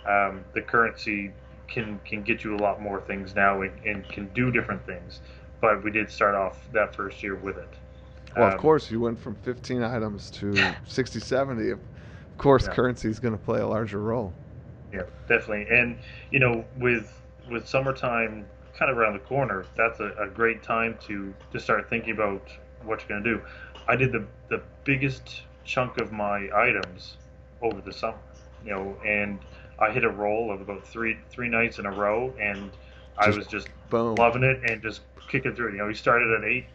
Um, 0.07 0.43
the 0.53 0.61
currency 0.61 1.31
can 1.67 1.99
can 2.05 2.23
get 2.23 2.43
you 2.43 2.55
a 2.55 2.57
lot 2.59 2.81
more 2.81 3.01
things 3.01 3.35
now 3.35 3.61
and, 3.61 3.71
and, 3.85 4.07
can 4.09 4.27
do 4.33 4.51
different 4.51 4.85
things, 4.85 5.21
but 5.61 5.83
we 5.83 5.91
did 5.91 6.11
start 6.11 6.35
off 6.35 6.57
that 6.73 6.95
first 6.95 7.23
year 7.23 7.35
with 7.35 7.57
it. 7.57 7.69
Well, 8.35 8.47
um, 8.47 8.53
of 8.53 8.59
course, 8.59 8.91
you 8.91 8.99
went 8.99 9.19
from 9.19 9.35
15 9.35 9.81
items 9.83 10.29
to 10.31 10.53
60, 10.85 11.19
70. 11.19 11.69
Of 11.69 11.79
course, 12.37 12.65
yeah. 12.65 12.73
currency 12.73 13.09
is 13.09 13.19
going 13.19 13.37
to 13.37 13.43
play 13.43 13.61
a 13.61 13.67
larger 13.67 13.99
role. 13.99 14.33
Yeah, 14.91 15.03
definitely. 15.27 15.67
And 15.69 15.97
you 16.31 16.39
know, 16.39 16.65
with 16.77 17.11
with 17.49 17.67
summertime 17.67 18.45
kind 18.77 18.91
of 18.91 18.97
around 18.97 19.13
the 19.13 19.19
corner, 19.19 19.65
that's 19.77 19.99
a, 19.99 20.13
a 20.19 20.27
great 20.27 20.63
time 20.63 20.97
to 21.07 21.33
to 21.51 21.59
start 21.59 21.89
thinking 21.89 22.13
about 22.13 22.47
what 22.83 22.99
you're 22.99 23.07
going 23.07 23.23
to 23.23 23.35
do. 23.35 23.41
I 23.87 23.95
did 23.95 24.11
the 24.11 24.25
the 24.49 24.61
biggest 24.83 25.43
chunk 25.63 25.97
of 25.97 26.11
my 26.11 26.49
items 26.55 27.17
over 27.61 27.81
the 27.81 27.93
summer, 27.93 28.19
you 28.63 28.71
know, 28.71 28.99
and 29.05 29.45
I 29.79 29.91
hit 29.91 30.03
a 30.03 30.09
roll 30.09 30.51
of 30.51 30.61
about 30.61 30.87
three 30.87 31.19
three 31.29 31.49
nights 31.49 31.79
in 31.79 31.85
a 31.85 31.91
row, 31.91 32.35
and 32.39 32.77
just 33.19 33.29
I 33.29 33.29
was 33.31 33.47
just 33.47 33.69
boom. 33.89 34.15
loving 34.17 34.43
it 34.43 34.63
and 34.63 34.81
just 34.81 35.01
kicking 35.27 35.55
through. 35.55 35.71
You 35.73 35.77
know, 35.79 35.87
we 35.87 35.93
started 35.95 36.31
at 36.37 36.43
eight 36.43 36.67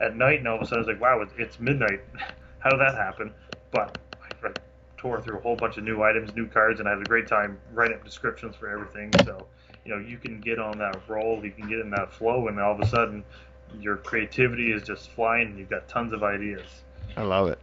at 0.00 0.16
night, 0.16 0.38
and 0.40 0.48
all 0.48 0.56
of 0.56 0.62
a 0.62 0.66
sudden 0.66 0.84
I 0.84 0.86
was 0.86 0.94
like, 0.94 1.00
wow, 1.00 1.20
it's, 1.22 1.32
it's 1.38 1.60
midnight. 1.60 2.00
How 2.58 2.70
did 2.70 2.80
that 2.80 2.94
happen? 2.96 3.34
But 3.70 3.96
I, 4.22 4.46
I 4.48 4.52
tore 4.96 5.20
through 5.20 5.38
a 5.38 5.42
whole 5.42 5.56
bunch 5.56 5.76
of 5.78 5.84
new 5.84 6.02
items, 6.02 6.34
new 6.34 6.48
cards, 6.48 6.80
and 6.80 6.88
I 6.88 6.92
had 6.92 7.02
a 7.02 7.06
great 7.06 7.26
time 7.26 7.60
writing 7.72 7.96
up 7.96 8.04
descriptions 8.04 8.56
for 8.56 8.68
everything. 8.68 9.16
So, 9.16 9.48
you 9.84 9.92
know, 9.92 9.98
you 9.98 10.18
can 10.18 10.42
get 10.42 10.58
on 10.58 10.78
that 10.78 11.08
roll, 11.08 11.44
you 11.44 11.52
can 11.52 11.66
get 11.68 11.80
in 11.80 11.90
that 11.90 12.12
flow, 12.12 12.48
and 12.48 12.60
all 12.60 12.72
of 12.72 12.80
a 12.80 12.84
sudden 12.84 13.24
your 13.72 13.96
creativity 13.96 14.72
is 14.72 14.82
just 14.82 15.10
flying, 15.10 15.48
and 15.48 15.58
you've 15.58 15.70
got 15.70 15.88
tons 15.88 16.12
of 16.12 16.22
ideas. 16.22 16.84
I 17.16 17.22
love 17.22 17.48
it. 17.48 17.58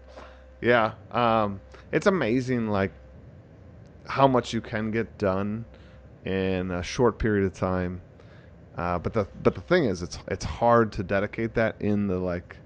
Yeah, 0.62 0.94
um, 1.12 1.62
it's 1.92 2.08
amazing 2.08 2.68
like 2.68 2.92
how 4.08 4.28
much 4.28 4.54
you 4.54 4.62
can 4.62 4.92
get 4.92 5.18
done 5.18 5.66
in 6.26 6.72
a 6.72 6.84
short 6.84 7.20
period 7.20 7.46
of 7.46 7.54
time. 7.54 8.02
Uh, 8.76 8.98
but 8.98 9.14
the 9.14 9.28
but 9.44 9.56
the 9.56 9.62
thing 9.62 9.86
is, 9.86 10.02
it's 10.02 10.20
it's 10.28 10.46
hard 10.46 10.92
to 10.94 11.04
dedicate 11.04 11.54
that 11.56 11.76
in 11.80 12.08
the 12.08 12.18
like 12.18 12.58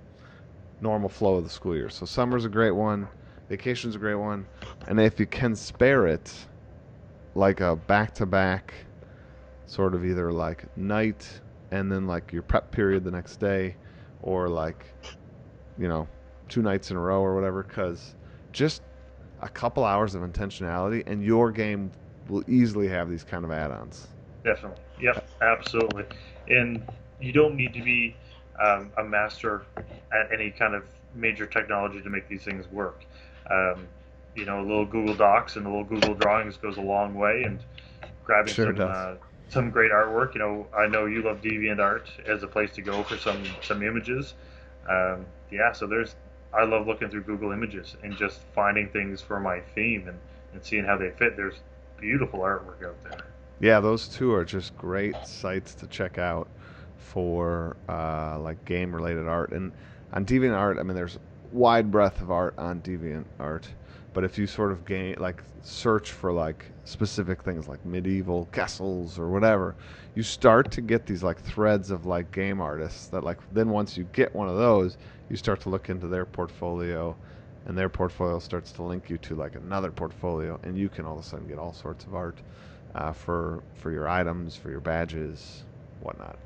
normal 0.82 1.10
flow 1.10 1.36
of 1.36 1.43
the 1.43 1.49
school 1.49 1.75
year. 1.75 1.89
So 1.89 2.06
summer's 2.06 2.45
a 2.45 2.49
great 2.49 2.71
one, 2.71 3.08
vacation's 3.49 3.95
a 3.95 3.99
great 3.99 4.15
one, 4.15 4.45
and 4.88 4.99
if 4.99 5.19
you 5.19 5.25
can 5.25 5.56
spare 5.56 6.08
it, 6.08 6.34
like 7.36 7.62
a 7.62 7.75
back 7.75 8.13
to 8.15 8.25
back, 8.25 8.73
sort 9.65 9.95
of 9.95 10.06
either 10.06 10.32
like 10.32 10.65
night 10.77 11.41
and 11.71 11.91
then 11.91 12.06
like 12.06 12.32
your 12.32 12.43
prep 12.43 12.71
period 12.71 13.03
the 13.03 13.12
next 13.12 13.38
day, 13.38 13.75
or 14.21 14.49
like, 14.49 14.86
you 15.79 15.88
know, 15.88 16.08
two 16.54 16.62
nights 16.62 16.92
in 16.92 16.98
a 16.98 17.00
row 17.00 17.20
or 17.20 17.34
whatever 17.34 17.63
because 17.63 18.13
just 18.52 18.84
a 19.42 19.50
couple 19.50 19.84
hours 19.84 20.13
of 20.13 20.22
intentionality 20.22 21.02
and 21.08 21.24
your 21.24 21.52
game 21.52 21.92
will 22.30 22.44
easily 22.48 22.88
have 22.88 23.10
these 23.10 23.24
kind 23.24 23.44
of 23.44 23.52
add-ons. 23.52 24.08
Definitely. 24.44 24.80
Yep 25.02 25.28
absolutely. 25.42 26.06
And 26.48 26.86
you 27.20 27.32
don't 27.34 27.56
need 27.56 27.74
to 27.74 27.82
be 27.82 28.16
um, 28.63 28.92
a 29.00 29.04
master 29.04 29.63
at 29.78 30.32
any 30.32 30.52
kind 30.52 30.76
of 30.76 30.84
major 31.16 31.48
technology 31.48 32.02
to 32.02 32.10
make 32.10 32.28
these 32.28 32.44
things 32.44 32.68
work. 32.72 33.04
Um, 33.50 33.88
you 34.36 34.46
know 34.46 34.62
a 34.62 34.66
little 34.66 34.86
google 34.86 35.16
docs 35.16 35.56
and 35.56 35.66
a 35.66 35.70
little 35.70 35.84
google 35.84 36.13
drawings 36.13 36.58
goes 36.58 36.78
a 36.78 36.82
long 36.82 37.16
way 37.16 37.44
and 37.46 37.60
grabbing 38.26 38.54
sure 38.54 38.76
some 38.76 38.88
uh, 38.92 39.16
some 39.50 39.72
great 39.72 39.92
artwork. 39.92 40.36
You 40.36 40.39
know 40.39 40.68
i 40.78 40.88
know 40.88 41.06
you 41.06 41.24
love 41.24 41.42
deviantart 41.42 42.04
as 42.28 42.44
a 42.44 42.48
place 42.48 42.72
to 42.74 42.84
go 42.84 43.02
for 43.02 43.18
some 43.18 43.44
some 43.63 43.82
images. 43.82 44.36
Um, 44.88 45.26
yeah 45.52 45.72
so 45.72 45.88
there's 45.88 46.16
I 46.56 46.63
love 46.66 46.88
looking 46.88 47.10
through 47.10 47.24
Google 47.24 47.52
Images 47.52 47.96
and 48.04 48.16
just 48.16 48.42
finding 48.54 48.89
things 48.89 49.22
for 49.22 49.39
my 49.39 49.60
theme 49.74 50.08
and, 50.08 50.20
and 50.54 50.63
seeing 50.63 50.86
how 50.86 50.98
they 50.98 51.10
fit. 51.12 51.36
There's 51.36 51.56
beautiful 52.00 52.42
artwork 52.42 52.86
out 52.86 53.02
there. 53.04 53.26
Yeah, 53.60 53.80
those 53.80 54.08
two 54.08 54.34
are 54.34 54.46
just 54.46 54.78
great 54.78 55.16
sites 55.26 55.74
to 55.76 55.88
check 55.88 56.18
out 56.18 56.48
for 56.98 57.78
uh, 57.89 58.38
like 58.39 58.63
game 58.66 58.94
related 58.94 59.28
art. 59.28 59.52
And 59.52 59.72
on 60.12 60.26
DeviantArt, 60.26 60.80
I 60.80 60.84
mean, 60.84 60.96
there's 60.96 61.18
wide 61.52 61.92
breadth 61.92 62.22
of 62.22 62.30
art 62.30 62.54
on 62.58 62.82
DeviantArt. 62.82 63.66
But 64.13 64.23
if 64.23 64.38
you 64.38 64.45
sort 64.45 64.71
of 64.71 64.86
gain 64.86 65.15
like 65.19 65.43
search 65.63 66.12
for 66.12 66.32
like 66.32 66.71
specific 66.86 67.43
things 67.43 67.67
like 67.67 67.84
medieval 67.86 68.45
castles 68.52 69.17
or 69.17 69.30
whatever, 69.30 69.76
you 70.15 70.23
start 70.23 70.71
to 70.71 70.82
get 70.82 71.06
these 71.06 71.23
like 71.23 71.39
threads 71.39 71.89
of 71.89 72.06
like 72.06 72.32
game 72.32 72.62
artists 72.62 73.08
that 73.08 73.23
like 73.23 73.39
then 73.52 73.69
once 73.69 73.97
you 73.97 74.04
get 74.13 74.36
one 74.36 74.47
of 74.47 74.58
those, 74.58 74.97
you 75.30 75.36
start 75.36 75.60
to 75.62 75.69
look 75.69 75.89
into 75.89 76.08
their 76.08 76.26
portfolio 76.26 77.15
and 77.65 77.78
their 77.78 77.89
portfolio 77.89 78.39
starts 78.39 78.71
to 78.73 78.84
link 78.84 79.10
you 79.10 79.17
to 79.17 79.36
like 79.36 79.56
another 79.56 79.91
portfolio 79.91 80.60
and 80.63 80.78
you 80.78 80.89
can 80.89 81.06
all 81.06 81.17
of 81.17 81.23
a 81.23 81.28
sudden 81.28 81.47
get 81.47 81.58
all 81.58 81.73
sorts 81.73 82.06
of 82.06 82.13
art 82.13 82.41
uh, 82.95 83.12
for 83.12 83.63
for 83.73 83.91
your 83.91 84.08
items 84.08 84.56
for 84.56 84.69
your 84.69 84.82
badges 84.82 85.63
whatnot. 86.02 86.38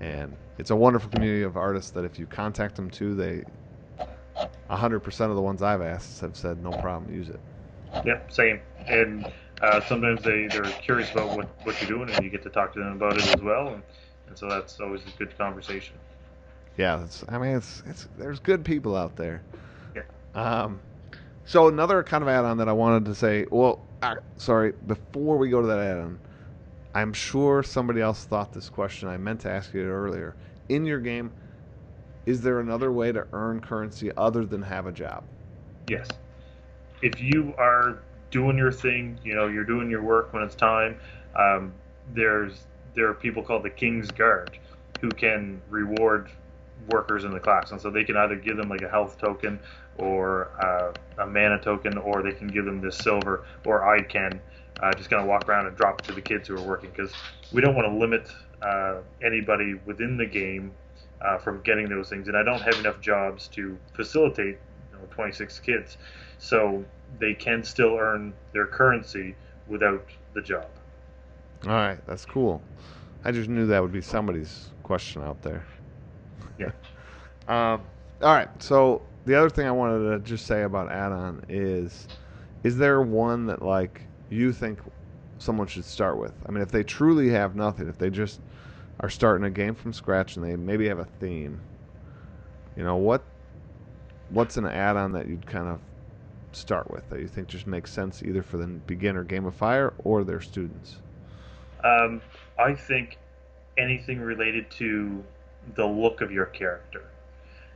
And 0.00 0.36
it's 0.58 0.70
a 0.70 0.76
wonderful 0.76 1.10
community 1.10 1.42
of 1.42 1.56
artists 1.56 1.90
that 1.92 2.04
if 2.04 2.18
you 2.18 2.26
contact 2.26 2.76
them 2.76 2.88
too 2.90 3.14
they 3.14 3.44
100% 4.72 5.30
of 5.30 5.36
the 5.36 5.42
ones 5.42 5.62
i've 5.62 5.82
asked 5.82 6.20
have 6.20 6.36
said 6.36 6.62
no 6.62 6.70
problem 6.70 7.12
use 7.14 7.28
it 7.28 7.40
yep 8.04 8.30
same 8.32 8.60
and 8.86 9.30
uh, 9.60 9.80
sometimes 9.82 10.20
they, 10.24 10.48
they're 10.48 10.64
curious 10.64 11.12
about 11.12 11.36
what, 11.36 11.46
what 11.64 11.80
you're 11.80 11.88
doing 11.88 12.10
and 12.10 12.24
you 12.24 12.30
get 12.30 12.42
to 12.42 12.50
talk 12.50 12.72
to 12.72 12.80
them 12.80 12.94
about 12.94 13.16
it 13.16 13.26
as 13.28 13.40
well 13.42 13.68
and, 13.68 13.82
and 14.26 14.36
so 14.36 14.48
that's 14.48 14.80
always 14.80 15.02
a 15.02 15.18
good 15.18 15.36
conversation 15.38 15.94
yeah, 16.76 17.02
it's, 17.04 17.24
I 17.28 17.38
mean, 17.38 17.56
it's 17.56 17.82
it's 17.86 18.08
there's 18.16 18.40
good 18.40 18.64
people 18.64 18.96
out 18.96 19.16
there. 19.16 19.42
Yeah. 19.94 20.02
Um, 20.34 20.80
so 21.44 21.68
another 21.68 22.02
kind 22.02 22.22
of 22.22 22.28
add-on 22.28 22.58
that 22.58 22.68
I 22.68 22.72
wanted 22.72 23.04
to 23.06 23.14
say. 23.14 23.46
Well, 23.50 23.80
uh, 24.02 24.16
sorry, 24.36 24.72
before 24.86 25.36
we 25.36 25.50
go 25.50 25.60
to 25.60 25.66
that 25.66 25.78
add-on, 25.78 26.18
I'm 26.94 27.12
sure 27.12 27.62
somebody 27.62 28.00
else 28.00 28.24
thought 28.24 28.52
this 28.52 28.68
question. 28.68 29.08
I 29.08 29.16
meant 29.16 29.40
to 29.40 29.50
ask 29.50 29.74
you 29.74 29.82
earlier. 29.82 30.34
In 30.68 30.86
your 30.86 31.00
game, 31.00 31.32
is 32.26 32.40
there 32.40 32.60
another 32.60 32.92
way 32.92 33.12
to 33.12 33.26
earn 33.32 33.60
currency 33.60 34.10
other 34.16 34.44
than 34.44 34.62
have 34.62 34.86
a 34.86 34.92
job? 34.92 35.24
Yes. 35.88 36.08
If 37.02 37.20
you 37.20 37.54
are 37.58 37.98
doing 38.30 38.56
your 38.56 38.72
thing, 38.72 39.18
you 39.24 39.34
know, 39.34 39.48
you're 39.48 39.64
doing 39.64 39.90
your 39.90 40.02
work 40.02 40.32
when 40.32 40.42
it's 40.42 40.54
time. 40.54 40.98
Um, 41.36 41.72
there's 42.14 42.66
there 42.94 43.08
are 43.08 43.14
people 43.14 43.42
called 43.42 43.62
the 43.62 43.70
King's 43.70 44.10
Guard 44.10 44.58
who 45.00 45.08
can 45.10 45.60
reward 45.68 46.30
workers 46.90 47.24
in 47.24 47.32
the 47.32 47.40
class, 47.40 47.72
and 47.72 47.80
so 47.80 47.90
they 47.90 48.04
can 48.04 48.16
either 48.16 48.36
give 48.36 48.56
them 48.56 48.68
like 48.68 48.82
a 48.82 48.88
health 48.88 49.18
token 49.18 49.58
or 49.98 50.50
uh, 50.62 51.22
a 51.22 51.26
mana 51.26 51.58
token, 51.60 51.98
or 51.98 52.22
they 52.22 52.32
can 52.32 52.48
give 52.48 52.64
them 52.64 52.80
this 52.80 52.96
silver, 52.96 53.44
or 53.66 53.88
I 53.88 54.02
can 54.02 54.40
uh, 54.80 54.92
just 54.92 55.10
kind 55.10 55.20
of 55.20 55.28
walk 55.28 55.48
around 55.48 55.66
and 55.66 55.76
drop 55.76 56.00
it 56.00 56.06
to 56.06 56.12
the 56.12 56.20
kids 56.20 56.48
who 56.48 56.56
are 56.56 56.62
working 56.62 56.90
because 56.90 57.12
we 57.52 57.60
don't 57.60 57.74
want 57.74 57.86
to 57.86 57.96
limit 57.96 58.28
uh, 58.62 59.00
anybody 59.22 59.74
within 59.86 60.16
the 60.16 60.26
game 60.26 60.72
uh, 61.24 61.38
from 61.38 61.60
getting 61.62 61.88
those 61.88 62.08
things, 62.08 62.28
and 62.28 62.36
I 62.36 62.42
don't 62.42 62.60
have 62.60 62.74
enough 62.74 63.00
jobs 63.00 63.48
to 63.48 63.78
facilitate 63.94 64.58
you 64.92 64.98
know, 64.98 65.04
26 65.10 65.60
kids, 65.60 65.96
so 66.38 66.84
they 67.18 67.34
can 67.34 67.62
still 67.62 67.96
earn 67.96 68.32
their 68.52 68.66
currency 68.66 69.34
without 69.68 70.04
the 70.34 70.42
job. 70.42 70.66
All 71.64 71.72
right, 71.72 72.04
that's 72.06 72.24
cool. 72.24 72.62
I 73.24 73.30
just 73.30 73.48
knew 73.48 73.66
that 73.66 73.80
would 73.80 73.92
be 73.92 74.00
somebody's 74.00 74.70
question 74.82 75.22
out 75.22 75.40
there. 75.42 75.64
Yeah. 76.58 76.72
um, 77.48 77.82
all 78.20 78.34
right. 78.34 78.48
So 78.60 79.02
the 79.24 79.36
other 79.36 79.50
thing 79.50 79.66
I 79.66 79.72
wanted 79.72 80.10
to 80.10 80.18
just 80.28 80.46
say 80.46 80.62
about 80.62 80.90
add-on 80.90 81.44
is, 81.48 82.08
is 82.64 82.76
there 82.76 83.00
one 83.00 83.46
that 83.46 83.62
like 83.62 84.02
you 84.28 84.52
think 84.52 84.80
someone 85.38 85.68
should 85.68 85.84
start 85.84 86.18
with? 86.18 86.34
I 86.46 86.50
mean, 86.50 86.62
if 86.62 86.70
they 86.70 86.82
truly 86.82 87.30
have 87.30 87.54
nothing, 87.54 87.88
if 87.88 87.98
they 87.98 88.10
just 88.10 88.40
are 89.00 89.10
starting 89.10 89.44
a 89.44 89.50
game 89.50 89.74
from 89.74 89.92
scratch 89.92 90.36
and 90.36 90.44
they 90.44 90.56
maybe 90.56 90.88
have 90.88 90.98
a 90.98 91.04
theme, 91.04 91.60
you 92.76 92.84
know 92.84 92.96
what? 92.96 93.22
What's 94.30 94.56
an 94.56 94.66
add-on 94.66 95.12
that 95.12 95.26
you'd 95.28 95.46
kind 95.46 95.68
of 95.68 95.80
start 96.52 96.90
with 96.90 97.08
that 97.10 97.20
you 97.20 97.28
think 97.28 97.48
just 97.48 97.66
makes 97.66 97.90
sense 97.90 98.22
either 98.22 98.42
for 98.42 98.56
the 98.56 98.66
beginner 98.66 99.24
gamifier 99.24 99.92
or 100.04 100.24
their 100.24 100.40
students? 100.40 100.96
Um, 101.84 102.22
I 102.58 102.74
think 102.74 103.18
anything 103.76 104.20
related 104.20 104.70
to 104.72 105.24
the 105.74 105.86
look 105.86 106.20
of 106.20 106.30
your 106.30 106.46
character. 106.46 107.02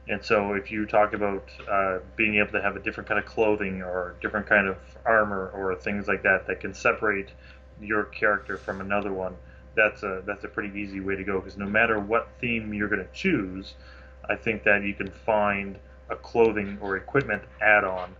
And 0.08 0.24
so, 0.24 0.52
if 0.52 0.70
you 0.70 0.86
talk 0.86 1.14
about 1.14 1.50
uh, 1.68 1.98
being 2.14 2.36
able 2.36 2.52
to 2.52 2.62
have 2.62 2.76
a 2.76 2.80
different 2.80 3.08
kind 3.08 3.18
of 3.18 3.26
clothing 3.26 3.82
or 3.82 4.14
different 4.20 4.46
kind 4.46 4.68
of 4.68 4.76
armor 5.04 5.50
or 5.52 5.74
things 5.74 6.06
like 6.06 6.22
that 6.22 6.46
that 6.46 6.60
can 6.60 6.74
separate 6.74 7.30
your 7.80 8.04
character 8.04 8.56
from 8.56 8.80
another 8.80 9.12
one, 9.12 9.34
that's 9.76 10.02
a 10.02 10.22
that's 10.26 10.44
a 10.44 10.48
pretty 10.48 10.76
easy 10.78 11.00
way 11.00 11.14
to 11.14 11.22
go. 11.22 11.38
Because 11.38 11.56
no 11.56 11.66
matter 11.66 12.00
what 12.00 12.28
theme 12.40 12.74
you're 12.74 12.88
going 12.88 13.04
to 13.04 13.12
choose, 13.12 13.74
I 14.28 14.34
think 14.34 14.64
that 14.64 14.82
you 14.82 14.94
can 14.94 15.10
find 15.10 15.78
a 16.08 16.16
clothing 16.16 16.78
or 16.80 16.96
equipment 16.96 17.42
add-on 17.60 18.14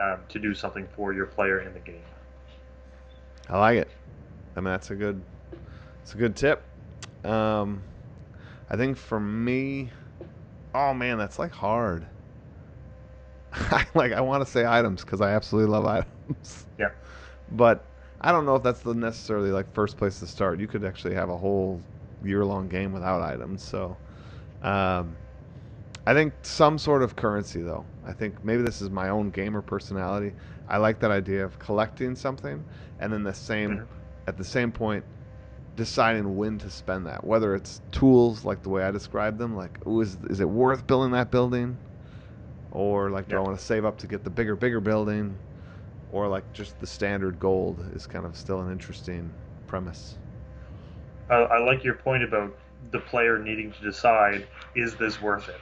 um, 0.00 0.20
to 0.28 0.38
do 0.38 0.54
something 0.54 0.86
for 0.94 1.12
your 1.12 1.26
player 1.26 1.60
in 1.60 1.72
the 1.72 1.80
game. 1.80 2.02
I 3.48 3.58
like 3.58 3.78
it. 3.78 3.88
I 4.56 4.60
mean, 4.60 4.72
that's 4.72 4.90
a 4.90 4.94
good, 4.94 5.22
it's 6.02 6.14
a 6.14 6.16
good 6.16 6.36
tip. 6.36 6.62
Um, 7.24 7.82
I 8.68 8.76
think 8.76 8.96
for 8.96 9.18
me, 9.18 9.90
oh 10.74 10.92
man, 10.94 11.18
that's 11.18 11.38
like 11.38 11.52
hard. 11.52 12.06
like 13.94 14.12
I 14.12 14.20
want 14.20 14.44
to 14.44 14.50
say 14.50 14.66
items 14.66 15.04
because 15.04 15.20
I 15.20 15.32
absolutely 15.32 15.72
love 15.72 15.86
items. 15.86 16.66
Yeah. 16.78 16.90
But 17.50 17.84
I 18.20 18.32
don't 18.32 18.46
know 18.46 18.56
if 18.56 18.62
that's 18.62 18.80
the 18.80 18.94
necessarily 18.94 19.50
like 19.50 19.72
first 19.72 19.96
place 19.96 20.18
to 20.20 20.26
start. 20.26 20.60
You 20.60 20.66
could 20.66 20.84
actually 20.84 21.14
have 21.14 21.28
a 21.30 21.36
whole 21.36 21.80
year-long 22.22 22.68
game 22.68 22.92
without 22.92 23.22
items. 23.22 23.62
So, 23.62 23.96
um, 24.62 25.16
I 26.06 26.14
think 26.14 26.34
some 26.42 26.78
sort 26.78 27.02
of 27.02 27.16
currency 27.16 27.60
though. 27.62 27.84
I 28.04 28.12
think 28.12 28.42
maybe 28.42 28.62
this 28.62 28.80
is 28.80 28.90
my 28.90 29.10
own 29.10 29.30
gamer 29.30 29.62
personality. 29.62 30.32
I 30.66 30.78
like 30.78 31.00
that 31.00 31.10
idea 31.10 31.44
of 31.44 31.58
collecting 31.58 32.16
something 32.16 32.64
and 32.98 33.12
then 33.12 33.22
the 33.22 33.34
same 33.34 33.82
at 34.26 34.36
the 34.36 34.44
same 34.44 34.72
point 34.72 35.04
deciding 35.76 36.36
when 36.36 36.58
to 36.58 36.70
spend 36.70 37.06
that. 37.06 37.24
Whether 37.24 37.54
it's 37.54 37.82
tools 37.92 38.44
like 38.44 38.62
the 38.62 38.70
way 38.70 38.82
I 38.84 38.90
described 38.90 39.38
them, 39.38 39.54
like 39.54 39.86
ooh, 39.86 40.00
is 40.00 40.16
is 40.30 40.40
it 40.40 40.48
worth 40.48 40.86
building 40.86 41.12
that 41.12 41.30
building? 41.30 41.78
Or 42.70 43.10
like 43.10 43.28
do 43.28 43.36
I 43.36 43.40
want 43.40 43.58
to 43.58 43.64
save 43.64 43.84
up 43.84 43.98
to 43.98 44.06
get 44.06 44.24
the 44.24 44.30
bigger 44.30 44.56
bigger 44.56 44.80
building? 44.80 45.38
Or 46.12 46.28
like 46.28 46.50
just 46.52 46.78
the 46.80 46.86
standard 46.86 47.38
gold 47.38 47.84
is 47.94 48.06
kind 48.06 48.24
of 48.24 48.36
still 48.36 48.60
an 48.60 48.72
interesting 48.72 49.30
premise. 49.66 50.16
I, 51.30 51.34
I 51.34 51.58
like 51.58 51.84
your 51.84 51.94
point 51.94 52.24
about 52.24 52.56
the 52.90 53.00
player 53.00 53.38
needing 53.38 53.72
to 53.72 53.82
decide 53.82 54.46
is 54.74 54.96
this 54.96 55.20
worth 55.20 55.48
it. 55.48 55.60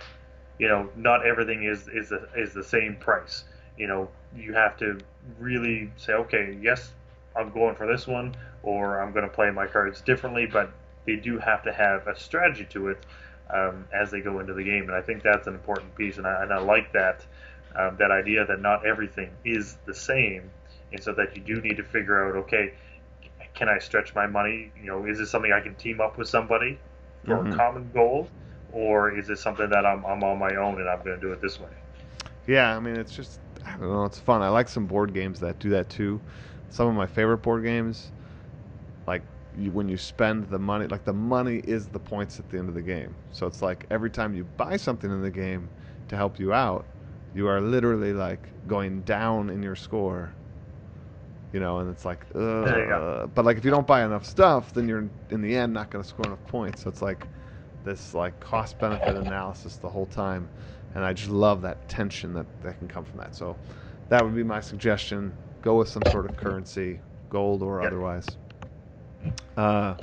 You 0.59 0.69
know, 0.69 0.89
not 0.97 1.27
everything 1.27 1.65
is 1.65 1.89
is 1.89 2.11
the, 2.11 2.29
is 2.37 2.55
the 2.55 2.65
same 2.65 2.97
price. 2.97 3.45
You 3.77 3.89
know, 3.89 4.09
you 4.35 4.55
have 4.55 4.77
to 4.79 4.99
really 5.39 5.91
say, 5.97 6.15
okay, 6.15 6.57
yes, 6.61 6.93
I'm 7.35 7.51
going 7.51 7.75
for 7.75 7.87
this 7.87 8.07
one, 8.07 8.35
or 8.63 9.01
I'm 9.01 9.13
going 9.13 9.29
to 9.29 9.35
play 9.35 9.51
my 9.51 9.67
cards 9.67 10.01
differently. 10.01 10.47
But 10.47 10.71
they 11.07 11.17
do 11.17 11.39
have 11.39 11.63
to 11.65 11.73
have 11.73 12.07
a 12.07 12.19
strategy 12.19 12.67
to 12.71 12.89
it 12.89 12.99
um, 13.51 13.87
as 13.93 14.11
they 14.11 14.21
go 14.21 14.41
into 14.41 14.55
the 14.55 14.65
game, 14.65 14.85
and 14.85 14.95
I 14.95 15.03
think 15.03 15.23
that's 15.23 15.47
an 15.47 15.55
important 15.55 15.95
piece. 15.95 16.17
And 16.17 16.27
I, 16.27 16.43
and 16.43 16.53
I 16.53 16.59
like 16.59 16.93
that 16.93 17.25
um, 17.79 17.97
that 17.99 18.11
idea 18.11 18.45
that 18.47 18.61
not 18.61 18.87
everything 18.87 19.31
is 19.45 19.77
the 19.87 19.95
same, 19.95 20.51
and 20.93 21.03
so 21.03 21.12
that 21.15 21.37
you 21.37 21.43
do 21.43 21.61
need 21.61 21.77
to 21.77 21.85
figure 21.85 22.29
out, 22.29 22.37
okay, 22.45 22.73
can 23.55 23.69
I 23.69 23.79
stretch 23.79 24.15
my 24.15 24.27
money? 24.27 24.73
You 24.77 24.87
know, 24.87 25.05
is 25.07 25.19
this 25.19 25.31
something 25.31 25.53
I 25.53 25.61
can 25.61 25.75
team 25.77 26.01
up 26.01 26.19
with 26.19 26.29
somebody 26.29 26.79
for 27.25 27.43
Mhm. 27.43 27.53
a 27.53 27.57
common 27.57 27.91
goal, 27.93 28.29
or 28.73 29.17
is 29.17 29.31
it 29.31 29.39
something 29.39 29.69
that 29.71 29.87
I'm, 29.87 30.05
I'm 30.05 30.23
on 30.25 30.39
my 30.39 30.57
own 30.57 30.81
and 30.81 30.89
I'm 30.89 31.03
going 31.03 31.17
to 31.17 31.21
do 31.21 31.33
it 31.33 31.41
this 31.41 31.59
way? 31.61 31.71
Yeah, 32.47 32.77
I 32.77 32.81
mean, 32.81 32.97
it's 32.97 33.12
just 33.15 33.41
I 33.65 33.73
don't 33.73 33.91
know, 33.91 34.05
it's 34.05 34.19
fun. 34.19 34.43
I 34.43 34.49
like 34.49 34.69
some 34.69 34.87
board 34.87 35.12
games 35.12 35.41
that 35.41 35.59
do 35.59 35.71
that 35.71 35.89
too. 35.89 36.21
Some 36.71 36.89
of 36.89 36.95
my 36.95 37.07
favorite 37.07 37.39
board 37.39 37.65
games, 37.65 38.12
like 39.07 39.23
you, 39.57 39.71
when 39.73 39.89
you 39.89 39.97
spend 39.97 40.45
the 40.45 40.59
money, 40.59 40.87
like 40.87 41.05
the 41.05 41.12
money 41.12 41.59
is 41.59 41.89
the 41.89 41.99
points 41.99 42.39
at 42.39 42.49
the 42.51 42.59
end 42.59 42.69
of 42.69 42.75
the 42.75 42.83
game. 42.83 43.17
So 43.33 43.47
it's 43.47 43.62
like 43.62 43.87
every 43.91 44.11
time 44.11 44.35
you 44.35 44.45
buy 44.57 44.77
something 44.77 45.11
in 45.11 45.23
the 45.23 45.31
game 45.31 45.71
to 46.09 46.17
help 46.17 46.39
you 46.39 46.53
out, 46.53 46.87
you 47.37 47.46
are 47.49 47.61
literally 47.61 48.14
like 48.14 48.49
going 48.66 49.03
down 49.03 49.51
in 49.51 49.62
your 49.62 49.77
score. 49.77 50.33
You 51.53 51.61
know, 51.61 51.79
and 51.79 51.90
it's 51.90 52.05
like, 52.05 52.27
There 52.35 52.83
you 52.83 52.88
go. 52.88 52.96
uh, 52.96 53.27
but 53.27 53.44
like 53.44 53.57
if 53.59 53.64
you 53.64 53.70
don't 53.70 53.87
buy 53.87 54.05
enough 54.05 54.25
stuff, 54.25 54.72
then 54.72 54.88
you're 54.88 55.09
in 55.31 55.42
the 55.42 55.55
end 55.55 55.72
not 55.72 55.90
going 55.90 56.03
to 56.03 56.09
score 56.09 56.27
enough 56.27 56.44
points. 56.49 56.83
So 56.83 56.90
it's 56.90 57.03
like 57.03 57.27
this 57.85 58.14
like 58.14 58.38
cost 58.40 58.79
benefit 58.79 59.16
analysis 59.16 59.77
the 59.77 59.88
whole 59.88 60.07
time 60.07 60.49
and 60.94 61.05
I 61.05 61.12
just 61.12 61.31
love 61.31 61.62
that 61.62 61.87
tension 61.88 62.33
that, 62.35 62.46
that 62.62 62.79
can 62.79 62.88
come 62.88 63.05
from 63.05 63.18
that. 63.20 63.35
So 63.35 63.57
that 64.09 64.25
would 64.25 64.35
be 64.35 64.42
my 64.42 64.61
suggestion. 64.61 65.35
Go 65.62 65.77
with 65.77 65.88
some 65.88 66.05
sort 66.07 66.25
of 66.27 66.37
currency, 66.37 67.01
gold 67.29 67.62
or 67.62 67.81
Yep. 67.83 67.88
otherwise. 67.88 68.37
Uh, 69.57 69.94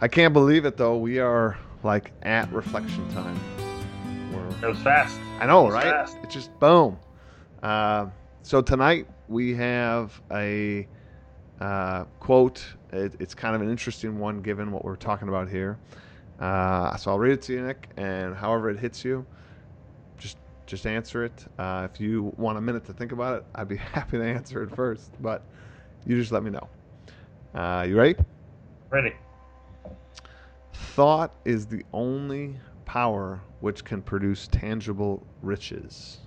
I 0.00 0.08
can't 0.08 0.32
believe 0.32 0.64
it 0.64 0.76
though. 0.78 0.96
We 0.96 1.18
are 1.18 1.58
like 1.82 2.12
at 2.22 2.50
reflection 2.52 3.06
time. 3.14 3.38
We're, 4.32 4.50
That 4.60 4.68
was 4.70 4.78
fast. 4.78 5.18
I 5.40 5.46
know, 5.46 5.68
right? 5.68 5.84
fast. 5.84 6.16
It's 6.22 6.32
just 6.32 6.58
boom. 6.60 6.96
Uh, 7.62 8.06
so 8.42 8.62
tonight 8.62 9.08
we 9.28 9.54
have 9.54 10.20
a 10.30 10.86
uh, 11.60 12.04
quote. 12.20 12.64
It, 12.92 13.16
it's 13.18 13.34
kind 13.34 13.54
of 13.56 13.60
an 13.60 13.68
interesting 13.68 14.18
one 14.18 14.40
given 14.42 14.70
what 14.70 14.84
we're 14.84 14.96
talking 14.96 15.28
about 15.28 15.48
here. 15.48 15.78
Uh, 16.38 16.96
so 16.96 17.10
I'll 17.10 17.18
read 17.18 17.32
it 17.32 17.42
to 17.42 17.52
you, 17.52 17.66
Nick, 17.66 17.88
and 17.96 18.34
however 18.34 18.70
it 18.70 18.78
hits 18.78 19.04
you, 19.04 19.26
just 20.18 20.38
just 20.66 20.86
answer 20.86 21.24
it. 21.24 21.44
Uh, 21.58 21.88
if 21.92 22.00
you 22.00 22.32
want 22.36 22.56
a 22.56 22.60
minute 22.60 22.84
to 22.86 22.92
think 22.92 23.12
about 23.12 23.38
it, 23.38 23.44
I'd 23.54 23.68
be 23.68 23.76
happy 23.92 24.18
to 24.18 24.24
answer 24.24 24.62
it 24.62 24.74
first, 24.74 25.10
but 25.20 25.42
you 26.06 26.16
just 26.18 26.32
let 26.32 26.42
me 26.42 26.50
know. 26.50 26.68
Uh, 27.54 27.84
you 27.88 27.96
ready? 27.96 28.16
Ready. 28.90 29.14
Thought 30.72 31.32
is 31.44 31.66
the 31.66 31.84
only 31.92 32.56
power 32.84 33.40
which 33.64 33.82
can 33.82 34.02
produce 34.02 34.46
tangible 34.48 35.26
riches. 35.40 36.18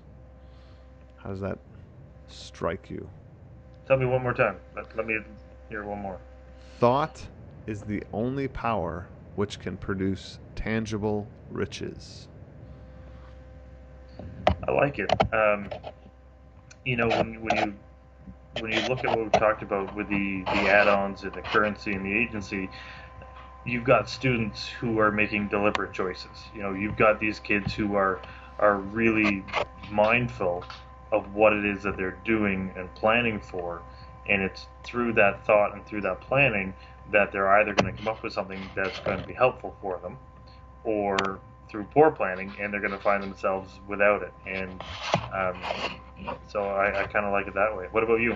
How 1.17 1.29
does 1.29 1.39
that 1.39 1.59
strike 2.27 2.89
you? 2.89 3.07
Tell 3.85 3.95
me 3.95 4.07
one 4.07 4.23
more 4.23 4.33
time. 4.33 4.55
Let, 4.75 4.97
let 4.97 5.05
me 5.05 5.19
hear 5.69 5.83
one 5.83 5.99
more. 5.99 6.17
Thought 6.79 7.27
is 7.67 7.81
the 7.81 8.01
only 8.11 8.47
power 8.47 9.07
which 9.35 9.59
can 9.59 9.77
produce 9.77 10.39
tangible 10.55 11.27
riches. 11.51 12.27
I 14.67 14.71
like 14.71 14.97
it. 14.97 15.11
Um, 15.31 15.69
you 16.85 16.95
know, 16.95 17.07
when, 17.07 17.39
when 17.43 17.57
you 17.57 17.73
when 18.61 18.71
you 18.71 18.79
look 18.87 19.05
at 19.05 19.15
what 19.15 19.25
we 19.25 19.29
talked 19.39 19.61
about 19.61 19.95
with 19.95 20.09
the, 20.09 20.41
the 20.45 20.69
add-ons 20.69 21.21
and 21.21 21.33
the 21.33 21.41
currency 21.41 21.93
and 21.93 22.03
the 22.03 22.17
agency, 22.17 22.67
you've 23.67 23.83
got 23.83 24.09
students 24.09 24.67
who 24.67 24.99
are 24.99 25.11
making 25.11 25.49
deliberate 25.49 25.93
choices. 25.93 26.45
You 26.55 26.61
know, 26.61 26.73
you've 26.73 26.97
got 26.97 27.19
these 27.19 27.39
kids 27.39 27.73
who 27.73 27.95
are 27.95 28.21
are 28.59 28.77
really 28.77 29.43
mindful 29.91 30.63
of 31.11 31.35
what 31.35 31.53
it 31.53 31.63
is 31.63 31.83
that 31.83 31.95
they're 31.95 32.17
doing 32.25 32.73
and 32.75 32.93
planning 32.95 33.39
for, 33.39 33.81
and 34.27 34.41
it's 34.41 34.67
through 34.83 35.13
that 35.13 35.45
thought 35.45 35.73
and 35.73 35.85
through 35.85 36.01
that 36.01 36.21
planning 36.21 36.73
that 37.11 37.31
they're 37.31 37.49
either 37.59 37.73
going 37.73 37.91
to 37.91 37.97
come 37.97 38.07
up 38.07 38.23
with 38.23 38.33
something 38.33 38.59
that's 38.75 38.99
going 39.01 39.21
to 39.21 39.27
be 39.27 39.33
helpful 39.33 39.75
for 39.81 39.99
them, 39.99 40.17
or 40.83 41.39
through 41.69 41.83
poor 41.93 42.09
planning, 42.09 42.51
and 42.59 42.73
they're 42.73 42.81
going 42.81 42.91
to 42.91 42.99
find 42.99 43.21
themselves 43.21 43.79
without 43.87 44.23
it. 44.23 44.33
And 44.45 44.81
um, 45.33 45.61
so 46.47 46.63
I, 46.63 47.03
I 47.03 47.07
kind 47.07 47.25
of 47.25 47.31
like 47.31 47.47
it 47.47 47.53
that 47.53 47.75
way. 47.75 47.87
What 47.91 48.03
about 48.03 48.21
you? 48.21 48.35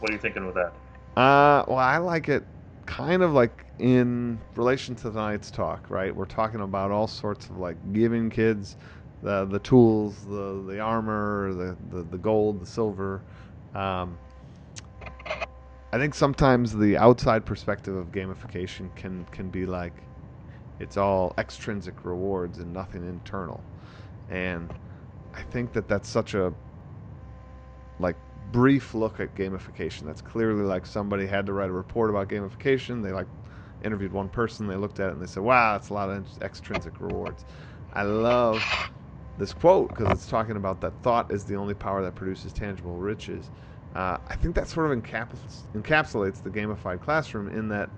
What 0.00 0.10
are 0.10 0.14
you 0.14 0.20
thinking 0.20 0.44
with 0.44 0.56
that? 0.56 0.72
Uh, 1.16 1.64
well, 1.68 1.78
I 1.78 1.98
like 1.98 2.28
it 2.28 2.44
kind 2.86 3.22
of 3.22 3.32
like 3.32 3.64
in 3.78 4.40
relation 4.56 4.94
to 4.96 5.02
tonight's 5.04 5.50
talk, 5.50 5.88
right? 5.90 6.14
We're 6.14 6.24
talking 6.24 6.60
about 6.60 6.90
all 6.90 7.06
sorts 7.06 7.48
of 7.48 7.58
like 7.58 7.76
giving 7.92 8.30
kids 8.30 8.76
the 9.22 9.44
the 9.44 9.58
tools, 9.60 10.24
the 10.24 10.64
the 10.66 10.80
armor, 10.80 11.52
the 11.54 11.76
the, 11.90 12.02
the 12.02 12.18
gold, 12.18 12.60
the 12.60 12.66
silver. 12.66 13.22
Um, 13.74 14.18
I 15.94 15.98
think 15.98 16.14
sometimes 16.14 16.76
the 16.76 16.96
outside 16.96 17.44
perspective 17.44 17.94
of 17.94 18.12
gamification 18.12 18.94
can 18.96 19.24
can 19.26 19.48
be 19.48 19.66
like 19.66 19.92
it's 20.80 20.96
all 20.96 21.34
extrinsic 21.38 22.04
rewards 22.04 22.58
and 22.58 22.72
nothing 22.72 23.06
internal. 23.08 23.62
And 24.28 24.72
I 25.34 25.42
think 25.42 25.72
that 25.74 25.88
that's 25.88 26.08
such 26.08 26.34
a 26.34 26.52
like 27.98 28.16
brief 28.52 28.94
look 28.94 29.20
at 29.20 29.34
gamification. 29.34 30.02
That's 30.02 30.20
clearly 30.22 30.62
like 30.62 30.86
somebody 30.86 31.26
had 31.26 31.46
to 31.46 31.52
write 31.52 31.70
a 31.70 31.72
report 31.72 32.10
about 32.10 32.28
gamification. 32.28 33.02
They 33.02 33.12
like 33.12 33.28
interviewed 33.84 34.12
one 34.12 34.28
person, 34.28 34.66
they 34.68 34.76
looked 34.76 35.00
at 35.00 35.08
it 35.08 35.12
and 35.14 35.22
they 35.22 35.26
said, 35.26 35.42
"Wow, 35.42 35.76
it's 35.76 35.90
a 35.90 35.94
lot 35.94 36.10
of 36.10 36.28
extrinsic 36.42 37.00
rewards." 37.00 37.44
I 37.92 38.04
love 38.04 38.78
this 39.36 39.52
quote 39.52 39.88
because 39.88 40.10
it's 40.12 40.26
talking 40.26 40.56
about 40.56 40.80
that 40.82 41.02
thought 41.02 41.32
is 41.32 41.44
the 41.44 41.56
only 41.56 41.74
power 41.74 42.02
that 42.02 42.14
produces 42.14 42.52
tangible 42.52 42.98
riches. 42.98 43.50
Uh, 43.94 44.18
I 44.26 44.36
think 44.36 44.54
that 44.56 44.68
sort 44.68 44.90
of 44.90 44.98
encapsulates 45.02 46.42
the 46.42 46.50
gamified 46.50 47.00
classroom 47.00 47.48
in 47.48 47.68
that 47.68 47.90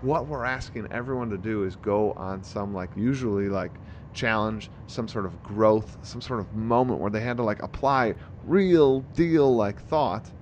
what 0.00 0.26
we're 0.26 0.44
asking 0.44 0.86
everyone 0.90 1.30
to 1.30 1.38
do 1.38 1.64
is 1.64 1.76
go 1.76 2.12
on 2.12 2.42
some 2.42 2.74
like 2.74 2.96
usually 2.96 3.48
like 3.48 3.80
challenge, 4.16 4.70
some 4.88 5.06
sort 5.06 5.26
of 5.26 5.40
growth, 5.44 5.96
some 6.02 6.20
sort 6.20 6.40
of 6.40 6.52
moment 6.52 7.00
where 7.00 7.10
they 7.10 7.20
had 7.20 7.36
to 7.36 7.44
like 7.44 7.62
apply 7.62 8.14
real 8.42 9.02
deal 9.14 9.54
like 9.54 9.80
thought. 9.80 10.32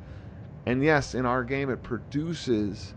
And 0.65 0.83
yes, 0.83 1.15
in 1.15 1.27
our 1.27 1.45
game 1.45 1.69
it 1.69 1.83
produces 1.83 2.95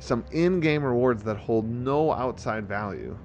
some 0.00 0.24
in-game 0.32 0.82
rewards 0.82 1.22
that 1.24 1.36
hold 1.36 1.68
no 1.68 2.12
outside 2.12 2.66
value. 2.66 3.16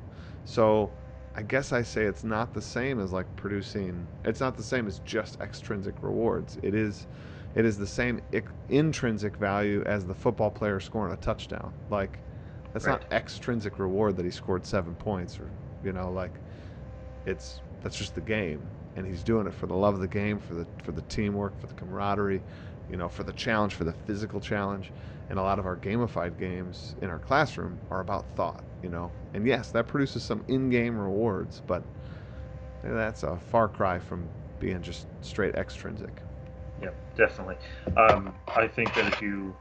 So 0.46 0.92
I 1.36 1.42
guess 1.42 1.72
I 1.72 1.82
say 1.82 2.04
it's 2.04 2.24
not 2.24 2.54
the 2.54 2.62
same 2.62 3.00
as 3.00 3.12
like 3.12 3.36
producing. 3.36 4.08
It's 4.24 4.40
not 4.40 4.56
the 4.56 4.64
same 4.64 4.86
as 4.86 5.00
just 5.00 5.40
extrinsic 5.42 6.04
rewards. 6.04 6.58
It 6.62 6.76
is, 6.76 7.08
it 7.56 7.66
is 7.66 7.78
the 7.78 7.88
same 7.88 8.22
intrinsic 8.70 9.38
value 9.38 9.84
as 9.86 10.06
the 10.06 10.14
football 10.14 10.52
player 10.52 10.80
scoring 10.80 11.14
a 11.14 11.18
touchdown. 11.18 11.74
Like, 11.90 12.20
that's 12.72 12.86
right. 12.86 12.94
not 12.94 13.12
extrinsic 13.12 13.80
reward 13.80 14.18
that 14.18 14.26
he 14.26 14.32
scored 14.32 14.66
seven 14.66 14.96
points 14.96 15.40
or, 15.40 15.52
you 15.84 15.92
know, 15.92 16.12
like, 16.12 16.40
it's 17.26 17.62
that's 17.82 17.98
just 17.98 18.16
the 18.16 18.22
game, 18.22 18.70
and 18.96 19.06
he's 19.06 19.24
doing 19.24 19.48
it 19.48 19.54
for 19.54 19.68
the 19.68 19.76
love 19.76 19.96
of 19.96 20.02
the 20.02 20.08
game, 20.08 20.40
for 20.40 20.54
the 20.54 20.68
for 20.84 20.92
the 20.92 21.02
teamwork, 21.04 21.60
for 21.60 21.68
the 21.68 21.74
camaraderie, 21.74 22.42
you 22.90 22.98
know, 22.98 23.10
for 23.10 23.24
the 23.24 23.34
challenge, 23.34 23.74
for 23.74 23.84
the 23.84 23.94
physical 23.94 24.40
challenge. 24.40 24.92
And 25.30 25.40
a 25.40 25.42
lot 25.42 25.58
of 25.58 25.66
our 25.66 25.78
gamified 25.78 26.38
games 26.38 26.96
in 27.02 27.10
our 27.10 27.18
classroom 27.18 27.80
are 27.90 28.02
about 28.02 28.26
thought, 28.36 28.64
you 28.82 28.90
know. 28.90 29.12
And 29.34 29.48
yes, 29.48 29.72
that 29.72 29.88
produces 29.88 30.24
some 30.24 30.44
in-game 30.48 31.00
rewards, 31.00 31.62
but 31.66 31.84
that's 32.84 33.24
a 33.24 33.38
far 33.38 33.68
cry 33.68 34.00
from 34.00 34.30
being 34.60 34.82
just 34.82 35.08
straight 35.22 35.56
extrinsic. 35.56 36.22
Yeah, 36.82 36.90
definitely. 37.16 37.56
Um, 37.98 38.34
I 38.48 38.68
think 38.68 38.94
that 38.96 39.12
if 39.14 39.22
you 39.22 39.56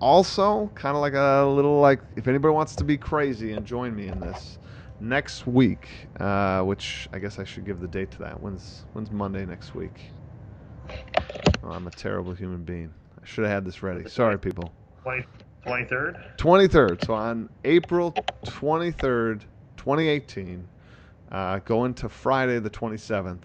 Also, 0.00 0.70
kind 0.76 0.94
of 0.94 1.00
like 1.00 1.14
a 1.14 1.44
little 1.44 1.80
like, 1.80 1.98
if 2.14 2.28
anybody 2.28 2.54
wants 2.54 2.76
to 2.76 2.84
be 2.84 2.96
crazy 2.96 3.54
and 3.54 3.66
join 3.66 3.92
me 3.92 4.06
in 4.06 4.20
this, 4.20 4.60
next 5.00 5.48
week, 5.48 5.88
uh, 6.20 6.62
which 6.62 7.08
I 7.12 7.18
guess 7.18 7.40
I 7.40 7.44
should 7.44 7.64
give 7.64 7.80
the 7.80 7.88
date 7.88 8.12
to 8.12 8.18
that. 8.20 8.40
When's, 8.40 8.84
when's 8.92 9.10
Monday 9.10 9.44
next 9.44 9.74
week? 9.74 10.12
Oh, 11.64 11.70
I'm 11.70 11.88
a 11.88 11.90
terrible 11.90 12.34
human 12.34 12.62
being. 12.62 12.94
I 13.22 13.26
should 13.26 13.44
have 13.44 13.52
had 13.52 13.64
this 13.64 13.82
ready. 13.82 14.08
Sorry, 14.08 14.38
people. 14.38 14.72
20, 15.02 15.24
23rd? 15.66 16.36
23rd. 16.36 17.06
So 17.06 17.14
on 17.14 17.48
April 17.64 18.12
23rd, 18.44 19.42
2018, 19.76 20.68
uh, 21.30 21.58
going 21.60 21.94
to 21.94 22.08
Friday 22.08 22.58
the 22.58 22.70
27th, 22.70 23.42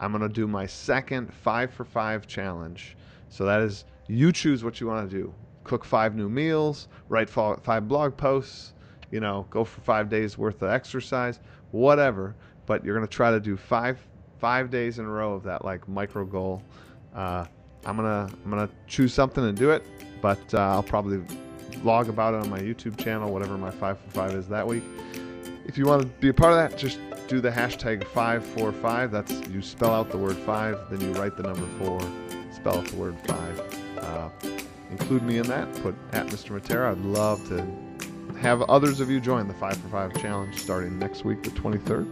I'm 0.00 0.12
going 0.12 0.22
to 0.22 0.28
do 0.28 0.46
my 0.46 0.66
second 0.66 1.32
five 1.32 1.72
for 1.72 1.84
five 1.84 2.26
challenge. 2.26 2.96
So 3.28 3.44
that 3.44 3.60
is 3.60 3.84
you 4.06 4.32
choose 4.32 4.64
what 4.64 4.80
you 4.80 4.86
want 4.86 5.08
to 5.10 5.16
do. 5.16 5.34
Cook 5.64 5.84
five 5.84 6.14
new 6.14 6.28
meals, 6.28 6.88
write 7.08 7.28
five 7.28 7.88
blog 7.88 8.16
posts, 8.16 8.72
you 9.10 9.20
know, 9.20 9.46
go 9.50 9.64
for 9.64 9.80
five 9.82 10.08
days 10.08 10.38
worth 10.38 10.62
of 10.62 10.70
exercise, 10.70 11.40
whatever. 11.72 12.34
But 12.66 12.84
you're 12.84 12.94
going 12.94 13.06
to 13.06 13.12
try 13.12 13.30
to 13.30 13.40
do 13.40 13.56
five 13.56 13.98
five 14.38 14.70
days 14.70 14.98
in 14.98 15.04
a 15.04 15.08
row 15.08 15.34
of 15.34 15.42
that 15.42 15.64
like 15.64 15.86
micro 15.88 16.24
goal. 16.24 16.62
Uh, 17.14 17.44
I'm 17.84 17.96
gonna 17.96 18.28
I'm 18.44 18.50
gonna 18.50 18.68
choose 18.86 19.14
something 19.14 19.44
and 19.44 19.56
do 19.56 19.70
it, 19.70 19.84
but 20.20 20.38
uh, 20.54 20.58
I'll 20.58 20.82
probably 20.82 21.18
vlog 21.70 22.08
about 22.08 22.34
it 22.34 22.40
on 22.40 22.50
my 22.50 22.60
YouTube 22.60 22.98
channel, 22.98 23.32
whatever 23.32 23.56
my 23.56 23.70
five 23.70 23.98
for 23.98 24.10
five 24.10 24.32
is 24.32 24.48
that 24.48 24.66
week. 24.66 24.82
If 25.66 25.76
you 25.76 25.84
want 25.84 26.02
to 26.02 26.08
be 26.08 26.28
a 26.28 26.34
part 26.34 26.52
of 26.52 26.58
that, 26.58 26.78
just 26.78 26.98
do 27.28 27.40
the 27.40 27.50
hashtag 27.50 28.04
five 28.04 28.44
four 28.44 28.72
five. 28.72 29.10
That's 29.10 29.32
you 29.48 29.62
spell 29.62 29.92
out 29.92 30.10
the 30.10 30.18
word 30.18 30.36
five, 30.36 30.78
then 30.90 31.00
you 31.00 31.12
write 31.12 31.36
the 31.36 31.42
number 31.42 31.66
four, 31.78 32.00
spell 32.52 32.78
out 32.78 32.86
the 32.86 32.96
word 32.96 33.16
five. 33.26 33.60
Uh, 33.98 34.30
include 34.90 35.22
me 35.22 35.38
in 35.38 35.46
that. 35.46 35.72
Put 35.82 35.94
at 36.12 36.26
Mr. 36.28 36.58
Matera. 36.58 36.92
I'd 36.92 36.98
love 36.98 37.46
to 37.48 37.66
have 38.38 38.62
others 38.62 39.00
of 39.00 39.10
you 39.10 39.20
join 39.20 39.48
the 39.48 39.54
five 39.54 39.76
for 39.76 39.88
five 39.88 40.14
challenge 40.20 40.56
starting 40.56 40.98
next 40.98 41.24
week, 41.24 41.42
the 41.42 41.50
23rd. 41.50 42.08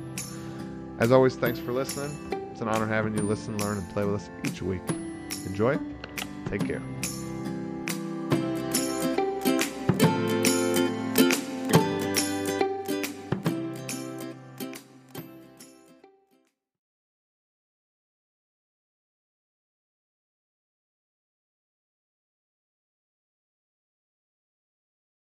As 0.99 1.13
always, 1.13 1.37
thanks 1.37 1.59
for 1.59 1.73
listening. 1.73 2.11
It's 2.51 2.61
an 2.61 2.69
honor 2.69 2.87
having 2.87 3.15
you 3.15 3.23
listen, 3.23 3.57
learn, 3.59 3.79
and 3.79 3.89
play 3.91 4.05
with 4.05 4.17
us 4.17 4.31
each 4.45 4.63
week. 4.63 4.83
Enjoy. 5.47 5.79
Take 6.51 6.67
care. 6.67 6.83